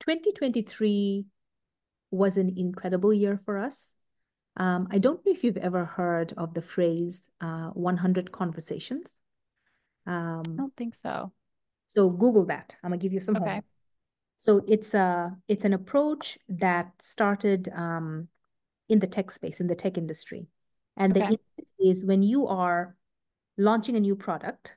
2023 0.00 1.26
was 2.10 2.36
an 2.36 2.54
incredible 2.56 3.12
year 3.12 3.40
for 3.44 3.58
us. 3.58 3.92
Um, 4.56 4.88
I 4.90 4.98
don't 4.98 5.24
know 5.24 5.32
if 5.32 5.44
you've 5.44 5.56
ever 5.56 5.84
heard 5.84 6.32
of 6.36 6.54
the 6.54 6.62
phrase 6.62 7.28
uh, 7.40 7.70
100 7.70 8.32
conversations. 8.32 9.14
I 10.06 10.10
Um, 10.12 10.54
don't 10.56 10.76
think 10.76 10.94
so. 10.94 11.32
so 11.86 12.10
Google 12.10 12.46
that. 12.46 12.76
I'm 12.82 12.90
gonna 12.90 12.98
give 12.98 13.12
you 13.12 13.20
some 13.20 13.36
Okay. 13.36 13.44
homework. 13.44 13.64
So 14.36 14.64
it's 14.68 14.94
a 14.94 15.36
it's 15.48 15.64
an 15.64 15.74
approach 15.74 16.38
that 16.48 16.92
started 17.02 17.68
um, 17.74 18.28
in 18.88 19.00
the 19.00 19.06
tech 19.06 19.30
space, 19.30 19.60
in 19.60 19.66
the 19.66 19.74
tech 19.74 19.98
industry. 19.98 20.46
And 20.96 21.12
the 21.14 21.20
Okay. 21.22 21.26
intent 21.26 21.70
is 21.78 22.04
when 22.04 22.22
you 22.22 22.46
are 22.46 22.96
launching 23.58 23.96
a 23.96 24.00
new 24.00 24.16
product, 24.16 24.76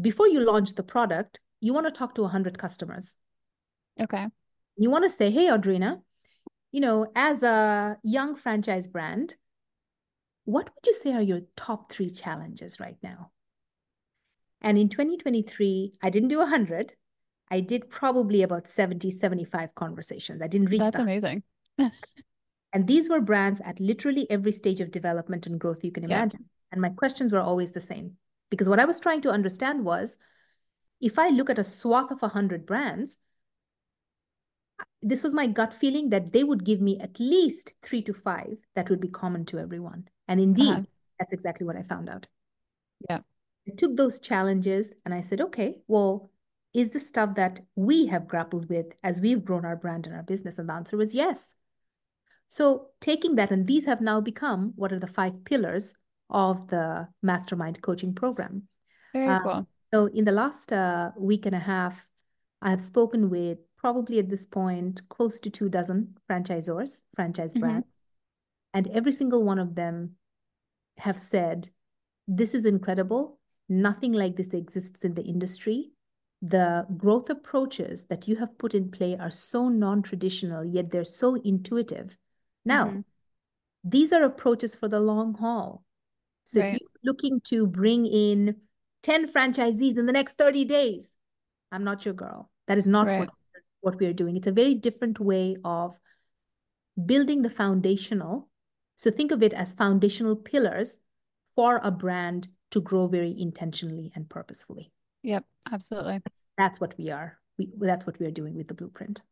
before 0.00 0.28
you 0.28 0.40
launch 0.40 0.74
the 0.74 0.82
product, 0.82 1.40
you 1.60 1.74
want 1.74 1.86
to 1.86 1.92
talk 1.92 2.14
to 2.14 2.22
100 2.22 2.58
customers. 2.58 3.14
Okay. 4.00 4.26
You 4.76 4.90
want 4.90 5.04
to 5.04 5.10
say, 5.10 5.30
hey, 5.30 5.48
Audrina, 5.48 6.00
you 6.72 6.80
know, 6.80 7.10
as 7.14 7.42
a 7.42 7.98
young 8.02 8.36
franchise 8.36 8.86
brand, 8.86 9.36
what 10.44 10.64
would 10.64 10.86
you 10.86 10.94
say 10.94 11.12
are 11.12 11.20
your 11.20 11.42
top 11.56 11.92
three 11.92 12.10
challenges 12.10 12.80
right 12.80 12.96
now? 13.02 13.30
And 14.62 14.78
in 14.78 14.88
2023, 14.88 15.94
I 16.02 16.10
didn't 16.10 16.28
do 16.28 16.38
100. 16.38 16.94
I 17.50 17.60
did 17.60 17.90
probably 17.90 18.42
about 18.42 18.68
70, 18.68 19.10
75 19.10 19.74
conversations. 19.74 20.40
I 20.40 20.46
didn't 20.46 20.70
reach 20.70 20.82
That's 20.82 20.96
that. 20.96 21.02
amazing. 21.02 21.42
and 21.78 22.86
these 22.86 23.08
were 23.08 23.20
brands 23.20 23.60
at 23.64 23.80
literally 23.80 24.30
every 24.30 24.52
stage 24.52 24.80
of 24.80 24.90
development 24.90 25.46
and 25.46 25.58
growth 25.58 25.84
you 25.84 25.90
can 25.90 26.04
imagine. 26.04 26.44
And 26.72 26.80
my 26.80 26.90
questions 26.90 27.32
were 27.32 27.40
always 27.40 27.72
the 27.72 27.80
same. 27.80 28.16
Because 28.50 28.68
what 28.68 28.80
I 28.80 28.84
was 28.84 29.00
trying 29.00 29.22
to 29.22 29.30
understand 29.30 29.84
was 29.84 30.18
if 31.00 31.18
I 31.18 31.28
look 31.28 31.50
at 31.50 31.58
a 31.58 31.64
swath 31.64 32.10
of 32.10 32.22
100 32.22 32.66
brands, 32.66 33.16
this 35.02 35.22
was 35.22 35.34
my 35.34 35.46
gut 35.46 35.72
feeling 35.72 36.10
that 36.10 36.32
they 36.32 36.44
would 36.44 36.64
give 36.64 36.80
me 36.80 36.98
at 37.00 37.18
least 37.18 37.72
three 37.82 38.02
to 38.02 38.12
five 38.12 38.56
that 38.74 38.90
would 38.90 39.00
be 39.00 39.08
common 39.08 39.44
to 39.46 39.58
everyone. 39.58 40.08
And 40.28 40.40
indeed, 40.40 40.70
uh-huh. 40.70 40.82
that's 41.18 41.32
exactly 41.32 41.66
what 41.66 41.76
I 41.76 41.82
found 41.82 42.08
out. 42.08 42.26
Yeah. 43.08 43.20
I 43.68 43.74
took 43.76 43.96
those 43.96 44.20
challenges 44.20 44.92
and 45.04 45.14
I 45.14 45.20
said, 45.20 45.40
okay, 45.40 45.78
well, 45.86 46.30
is 46.72 46.90
the 46.90 47.00
stuff 47.00 47.34
that 47.34 47.60
we 47.74 48.06
have 48.06 48.28
grappled 48.28 48.68
with 48.68 48.94
as 49.02 49.20
we've 49.20 49.44
grown 49.44 49.64
our 49.64 49.76
brand 49.76 50.06
and 50.06 50.14
our 50.14 50.22
business? 50.22 50.58
And 50.58 50.68
the 50.68 50.74
answer 50.74 50.96
was 50.96 51.14
yes. 51.14 51.54
So 52.46 52.88
taking 53.00 53.36
that, 53.36 53.50
and 53.50 53.66
these 53.66 53.86
have 53.86 54.00
now 54.00 54.20
become 54.20 54.72
what 54.76 54.92
are 54.92 54.98
the 54.98 55.06
five 55.06 55.44
pillars 55.44 55.94
of 56.30 56.68
the 56.68 57.08
mastermind 57.22 57.82
coaching 57.82 58.14
program. 58.14 58.68
Very 59.12 59.28
um, 59.28 59.42
cool. 59.42 59.66
So 59.92 60.06
in 60.06 60.24
the 60.24 60.32
last 60.32 60.72
uh, 60.72 61.10
week 61.18 61.46
and 61.46 61.54
a 61.54 61.60
half, 61.60 62.08
I 62.62 62.70
have 62.70 62.80
spoken 62.80 63.30
with 63.30 63.58
probably 63.76 64.18
at 64.18 64.28
this 64.28 64.46
point 64.46 65.00
close 65.08 65.40
to 65.40 65.50
two 65.50 65.68
dozen 65.68 66.16
franchisors, 66.30 67.02
franchise 67.16 67.52
mm-hmm. 67.52 67.60
brands, 67.60 67.96
and 68.72 68.86
every 68.88 69.12
single 69.12 69.42
one 69.42 69.58
of 69.58 69.74
them 69.74 70.16
have 70.98 71.18
said, 71.18 71.70
"This 72.28 72.54
is 72.54 72.66
incredible. 72.66 73.38
Nothing 73.68 74.12
like 74.12 74.36
this 74.36 74.52
exists 74.52 75.04
in 75.04 75.14
the 75.14 75.22
industry. 75.22 75.92
The 76.42 76.86
growth 76.96 77.30
approaches 77.30 78.04
that 78.06 78.26
you 78.28 78.36
have 78.36 78.58
put 78.58 78.74
in 78.74 78.90
play 78.90 79.16
are 79.16 79.30
so 79.30 79.68
non-traditional, 79.68 80.64
yet 80.64 80.90
they're 80.90 81.04
so 81.04 81.34
intuitive." 81.34 82.16
Now, 82.64 82.86
mm-hmm. 82.86 83.00
these 83.82 84.12
are 84.12 84.22
approaches 84.22 84.74
for 84.74 84.88
the 84.88 85.00
long 85.00 85.34
haul. 85.34 85.84
So 86.44 86.60
right. 86.60 86.74
if 86.74 86.80
you're 86.80 87.12
looking 87.12 87.40
to 87.46 87.66
bring 87.66 88.06
in 88.06 88.56
10 89.02 89.32
franchisees 89.32 89.96
in 89.96 90.06
the 90.06 90.12
next 90.12 90.36
30 90.38 90.64
days, 90.64 91.14
I'm 91.72 91.84
not 91.84 92.04
your 92.04 92.14
girl. 92.14 92.50
That 92.66 92.78
is 92.78 92.86
not 92.86 93.06
right. 93.06 93.20
what, 93.20 93.30
what 93.80 93.98
we 93.98 94.06
are 94.06 94.12
doing. 94.12 94.36
It's 94.36 94.46
a 94.46 94.52
very 94.52 94.74
different 94.74 95.20
way 95.20 95.56
of 95.64 95.98
building 97.06 97.42
the 97.42 97.50
foundational. 97.50 98.48
So 98.96 99.10
think 99.10 99.32
of 99.32 99.42
it 99.42 99.52
as 99.52 99.72
foundational 99.72 100.36
pillars 100.36 100.98
for 101.54 101.80
a 101.82 101.90
brand 101.90 102.48
to 102.72 102.80
grow 102.80 103.06
very 103.06 103.34
intentionally 103.38 104.12
and 104.14 104.28
purposefully. 104.28 104.92
Yep, 105.22 105.44
absolutely. 105.70 106.20
That's, 106.24 106.46
that's 106.56 106.80
what 106.80 106.94
we 106.98 107.10
are. 107.10 107.38
We, 107.58 107.68
that's 107.78 108.06
what 108.06 108.18
we 108.18 108.26
are 108.26 108.30
doing 108.30 108.54
with 108.54 108.68
the 108.68 108.74
blueprint. 108.74 109.22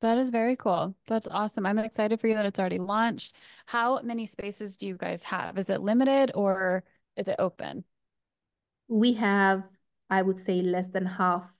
That 0.00 0.18
is 0.18 0.30
very 0.30 0.56
cool. 0.56 0.94
That's 1.06 1.26
awesome. 1.26 1.66
I'm 1.66 1.78
excited 1.78 2.20
for 2.20 2.26
you 2.26 2.34
that 2.34 2.46
it's 2.46 2.58
already 2.58 2.78
launched. 2.78 3.36
How 3.66 4.00
many 4.00 4.26
spaces 4.26 4.76
do 4.76 4.86
you 4.86 4.96
guys 4.96 5.22
have? 5.24 5.58
Is 5.58 5.68
it 5.68 5.82
limited 5.82 6.32
or 6.34 6.84
is 7.16 7.28
it 7.28 7.36
open? 7.38 7.84
We 8.88 9.12
have, 9.14 9.64
I 10.08 10.22
would 10.22 10.40
say, 10.40 10.62
less 10.62 10.88
than 10.88 11.06
half 11.06 11.50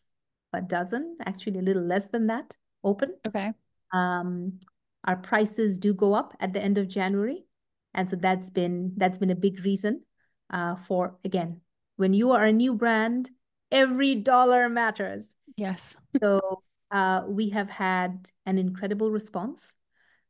a 0.52 0.60
dozen, 0.60 1.18
actually 1.24 1.58
a 1.58 1.62
little 1.62 1.82
less 1.82 2.08
than 2.08 2.26
that, 2.28 2.56
open. 2.82 3.14
Okay. 3.26 3.52
Um, 3.92 4.60
our 5.04 5.16
prices 5.16 5.78
do 5.78 5.94
go 5.94 6.14
up 6.14 6.34
at 6.40 6.52
the 6.52 6.62
end 6.62 6.78
of 6.78 6.88
January, 6.88 7.44
and 7.94 8.08
so 8.08 8.16
that's 8.16 8.50
been 8.50 8.92
that's 8.96 9.18
been 9.18 9.30
a 9.30 9.36
big 9.36 9.64
reason 9.64 10.02
uh, 10.50 10.76
for 10.76 11.16
again 11.24 11.60
when 11.96 12.14
you 12.14 12.30
are 12.32 12.44
a 12.44 12.52
new 12.52 12.74
brand, 12.74 13.30
every 13.70 14.14
dollar 14.14 14.68
matters. 14.68 15.34
Yes. 15.56 15.96
so 16.20 16.62
uh, 16.90 17.22
we 17.26 17.50
have 17.50 17.70
had 17.70 18.30
an 18.46 18.58
incredible 18.58 19.10
response. 19.10 19.72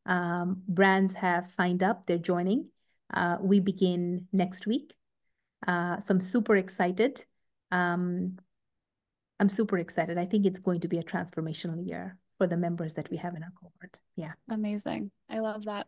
Um, 0.07 0.62
brands 0.68 1.14
have 1.14 1.46
signed 1.46 1.83
up, 1.83 2.07
they're 2.07 2.18
joining. 2.18 2.68
Uh, 3.12 3.38
we 3.40 3.61
begin 3.61 4.27
next 4.33 4.66
week. 4.66 4.94
Uh, 5.66 5.99
so 6.01 6.14
I'm 6.14 6.20
super 6.20 6.57
excited. 6.57 7.25
Um, 7.70 8.38
I'm 9.38 9.49
super 9.49 9.79
excited. 9.79 10.18
I 10.18 10.27
think 10.27 10.46
it's 10.46 10.59
going 10.59 10.81
to 10.81 10.88
be 10.88 10.99
a 10.99 11.03
transformational 11.03 11.87
year 11.87 12.18
for 12.38 12.46
the 12.46 12.57
members 12.57 12.94
that 12.94 13.11
we 13.11 13.16
have 13.18 13.35
in 13.35 13.42
our 13.42 13.53
cohort. 13.61 14.01
Yeah. 14.16 14.33
Amazing. 14.49 15.11
I 15.29 15.40
love 15.40 15.64
that. 15.64 15.87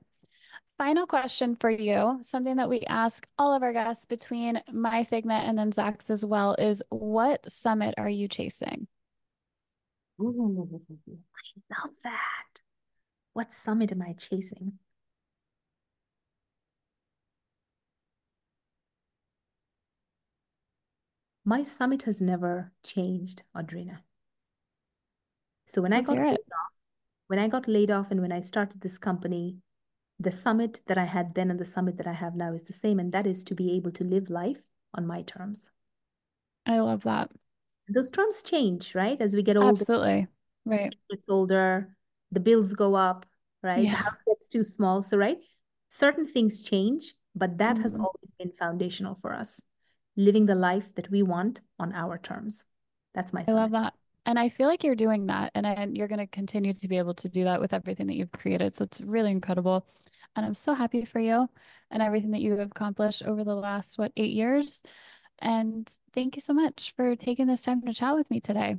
Final 0.79 1.07
question 1.07 1.57
for 1.57 1.71
you, 1.71 2.21
something 2.23 2.57
that 2.57 2.69
we 2.69 2.81
ask 2.89 3.27
all 3.39 3.55
of 3.55 3.63
our 3.63 3.73
guests 3.73 4.05
between 4.05 4.61
my 4.73 5.03
segment 5.03 5.47
and 5.47 5.57
then 5.57 5.71
Zach's 5.71 6.11
as 6.11 6.25
well 6.25 6.57
is 6.59 6.83
what 6.89 7.51
summit 7.51 7.95
are 7.99 8.09
you 8.09 8.27
chasing? 8.27 8.89
I 10.23 11.83
love 11.83 11.91
that. 12.05 12.61
What 13.33 13.53
summit 13.53 13.91
am 13.93 14.03
I 14.03 14.13
chasing? 14.13 14.79
My 21.45 21.65
summit 21.65 22.03
has 22.03 22.21
never 22.21 22.71
changed, 22.85 23.43
Audrina. 23.57 23.99
So 25.67 25.83
when 25.83 25.91
Let's 25.91 26.09
I 26.09 26.15
got 26.15 26.25
laid 26.25 26.35
off, 26.35 26.73
when 27.27 27.39
I 27.41 27.49
got 27.49 27.67
laid 27.67 27.91
off 27.91 28.11
and 28.13 28.21
when 28.21 28.31
I 28.31 28.43
started 28.43 28.81
this 28.81 28.99
company, 28.99 29.57
the 30.21 30.31
summit 30.31 30.83
that 30.87 30.99
I 30.99 31.05
had 31.05 31.35
then 31.35 31.51
and 31.51 31.59
the 31.59 31.65
summit 31.65 31.97
that 31.97 32.07
I 32.07 32.13
have 32.13 32.37
now 32.37 32.53
is 32.53 32.65
the 32.65 32.73
same, 32.73 33.01
and 33.01 33.11
that 33.13 33.27
is 33.27 33.43
to 33.45 33.57
be 33.57 33.73
able 33.73 33.91
to 33.93 34.05
live 34.05 34.31
life 34.31 34.63
on 34.95 35.05
my 35.05 35.23
terms. 35.23 35.71
I 36.65 36.79
love 36.79 37.03
that 37.03 37.31
those 37.93 38.11
terms 38.11 38.43
change, 38.43 38.95
right? 38.95 39.21
As 39.21 39.35
we 39.35 39.43
get 39.43 39.57
older. 39.57 39.71
Absolutely. 39.71 40.27
Right. 40.65 40.95
It's 41.11 41.29
older, 41.29 41.97
the 42.31 42.41
bills 42.41 42.73
go 42.73 42.95
up, 42.95 43.27
right? 43.63 43.85
Yeah. 43.85 43.91
The 43.91 43.97
house 43.97 44.19
gets 44.27 44.49
too 44.49 44.65
small. 44.65 45.03
So, 45.03 45.17
right, 45.17 45.39
certain 45.89 46.27
things 46.27 46.63
change, 46.63 47.15
but 47.35 47.59
that 47.59 47.75
mm-hmm. 47.75 47.83
has 47.83 47.95
always 47.95 48.33
been 48.39 48.53
foundational 48.53 49.15
for 49.15 49.33
us. 49.33 49.61
Living 50.17 50.47
the 50.47 50.55
life 50.55 50.95
that 50.95 51.11
we 51.11 51.23
want 51.23 51.63
on 51.79 51.93
our 51.95 52.19
terms. 52.19 52.65
That's 53.15 53.33
my. 53.33 53.45
I 53.49 53.53
love 53.53 53.71
that, 53.71 53.95
and 54.27 54.39
I 54.39 54.51
feel 54.51 54.69
like 54.69 54.85
you're 54.85 54.95
doing 54.95 55.27
that, 55.27 55.53
and, 55.55 55.67
and 55.67 55.97
you're 55.97 56.07
going 56.07 56.19
to 56.19 56.27
continue 56.27 56.75
to 56.75 56.89
be 56.89 56.99
able 56.99 57.15
to 57.15 57.29
do 57.29 57.45
that 57.45 57.61
with 57.61 57.73
everything 57.73 58.09
that 58.09 58.17
you've 58.17 58.31
created. 58.31 58.77
So 58.77 58.85
it's 58.85 59.01
really 59.01 59.31
incredible, 59.31 59.87
and 60.37 60.45
I'm 60.45 60.55
so 60.55 60.75
happy 60.75 61.07
for 61.07 61.19
you 61.19 61.49
and 61.91 62.03
everything 62.03 62.31
that 62.33 62.43
you 62.43 62.57
have 62.57 62.71
accomplished 62.71 63.23
over 63.25 63.43
the 63.43 63.55
last 63.55 63.99
what 63.99 64.13
eight 64.17 64.33
years. 64.33 64.83
And 65.39 65.91
thank 66.13 66.37
you 66.37 66.41
so 66.41 66.53
much 66.53 66.93
for 66.97 67.17
taking 67.17 67.47
this 67.47 67.63
time 67.63 67.83
to 67.83 67.93
chat 67.93 68.15
with 68.15 68.31
me 68.31 68.41
today. 68.41 68.77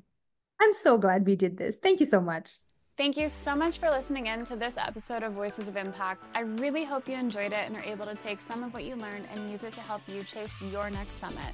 I'm 0.62 0.74
so 0.74 0.98
glad 0.98 1.26
we 1.26 1.36
did 1.36 1.58
this. 1.58 1.78
Thank 1.78 2.00
you 2.00 2.06
so 2.06 2.22
much. 2.22 2.60
Thank 2.96 3.18
you 3.18 3.28
so 3.28 3.56
much 3.56 3.80
for 3.80 3.90
listening 3.90 4.28
in 4.28 4.46
to 4.46 4.56
this 4.56 4.76
episode 4.78 5.24
of 5.24 5.34
Voices 5.34 5.68
of 5.68 5.78
Impact. 5.78 6.28
I 6.36 6.42
really 6.42 6.84
hope 6.84 7.10
you 7.10 7.16
enjoyed 7.16 7.52
it 7.52 7.66
and 7.66 7.76
are 7.76 7.84
able 7.84 8.06
to 8.06 8.14
take 8.14 8.40
some 8.40 8.64
of 8.64 8.72
what 8.72 8.84
you 8.84 8.96
learned 8.96 9.26
and 9.34 9.50
use 9.50 9.64
it 9.64 9.74
to 9.74 9.82
help 9.82 10.02
you 10.08 10.24
chase 10.24 10.54
your 10.62 10.92
next 10.92 11.14
summit. 11.14 11.54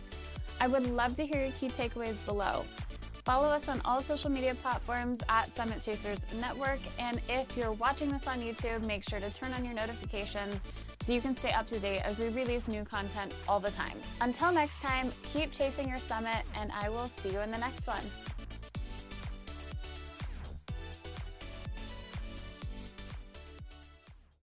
I 0.60 0.68
would 0.68 0.86
love 0.92 1.16
to 1.16 1.26
hear 1.26 1.42
your 1.42 1.52
key 1.52 1.70
takeaways 1.70 2.24
below. 2.26 2.66
Follow 3.24 3.48
us 3.48 3.70
on 3.70 3.82
all 3.86 4.02
social 4.02 4.30
media 4.30 4.54
platforms 4.56 5.22
at 5.30 5.50
Summit 5.56 5.82
Chasers 5.82 6.20
Network. 6.42 6.80
And 7.00 7.22
if 7.30 7.56
you're 7.56 7.72
watching 7.74 8.12
this 8.12 8.28
on 8.28 8.40
YouTube, 8.40 8.86
make 8.86 9.08
sure 9.08 9.20
to 9.20 9.32
turn 9.32 9.54
on 9.54 9.64
your 9.64 9.74
notifications 9.74 10.66
so 11.10 11.16
you 11.16 11.22
can 11.22 11.36
stay 11.36 11.52
up 11.54 11.66
to 11.66 11.80
date 11.80 12.02
as 12.02 12.20
we 12.20 12.28
release 12.28 12.68
new 12.68 12.84
content 12.84 13.34
all 13.48 13.60
the 13.60 13.72
time. 13.72 13.98
Until 14.22 14.52
next 14.52 14.80
time, 14.80 15.12
keep 15.24 15.52
chasing 15.52 15.90
your 15.90 15.98
summit, 15.98 16.44
and 16.56 16.72
I 16.72 16.88
will 16.90 17.08
see 17.08 17.30
you 17.32 17.40
in 17.40 17.50
the 17.50 17.58
next 17.58 17.88
one. 17.88 18.04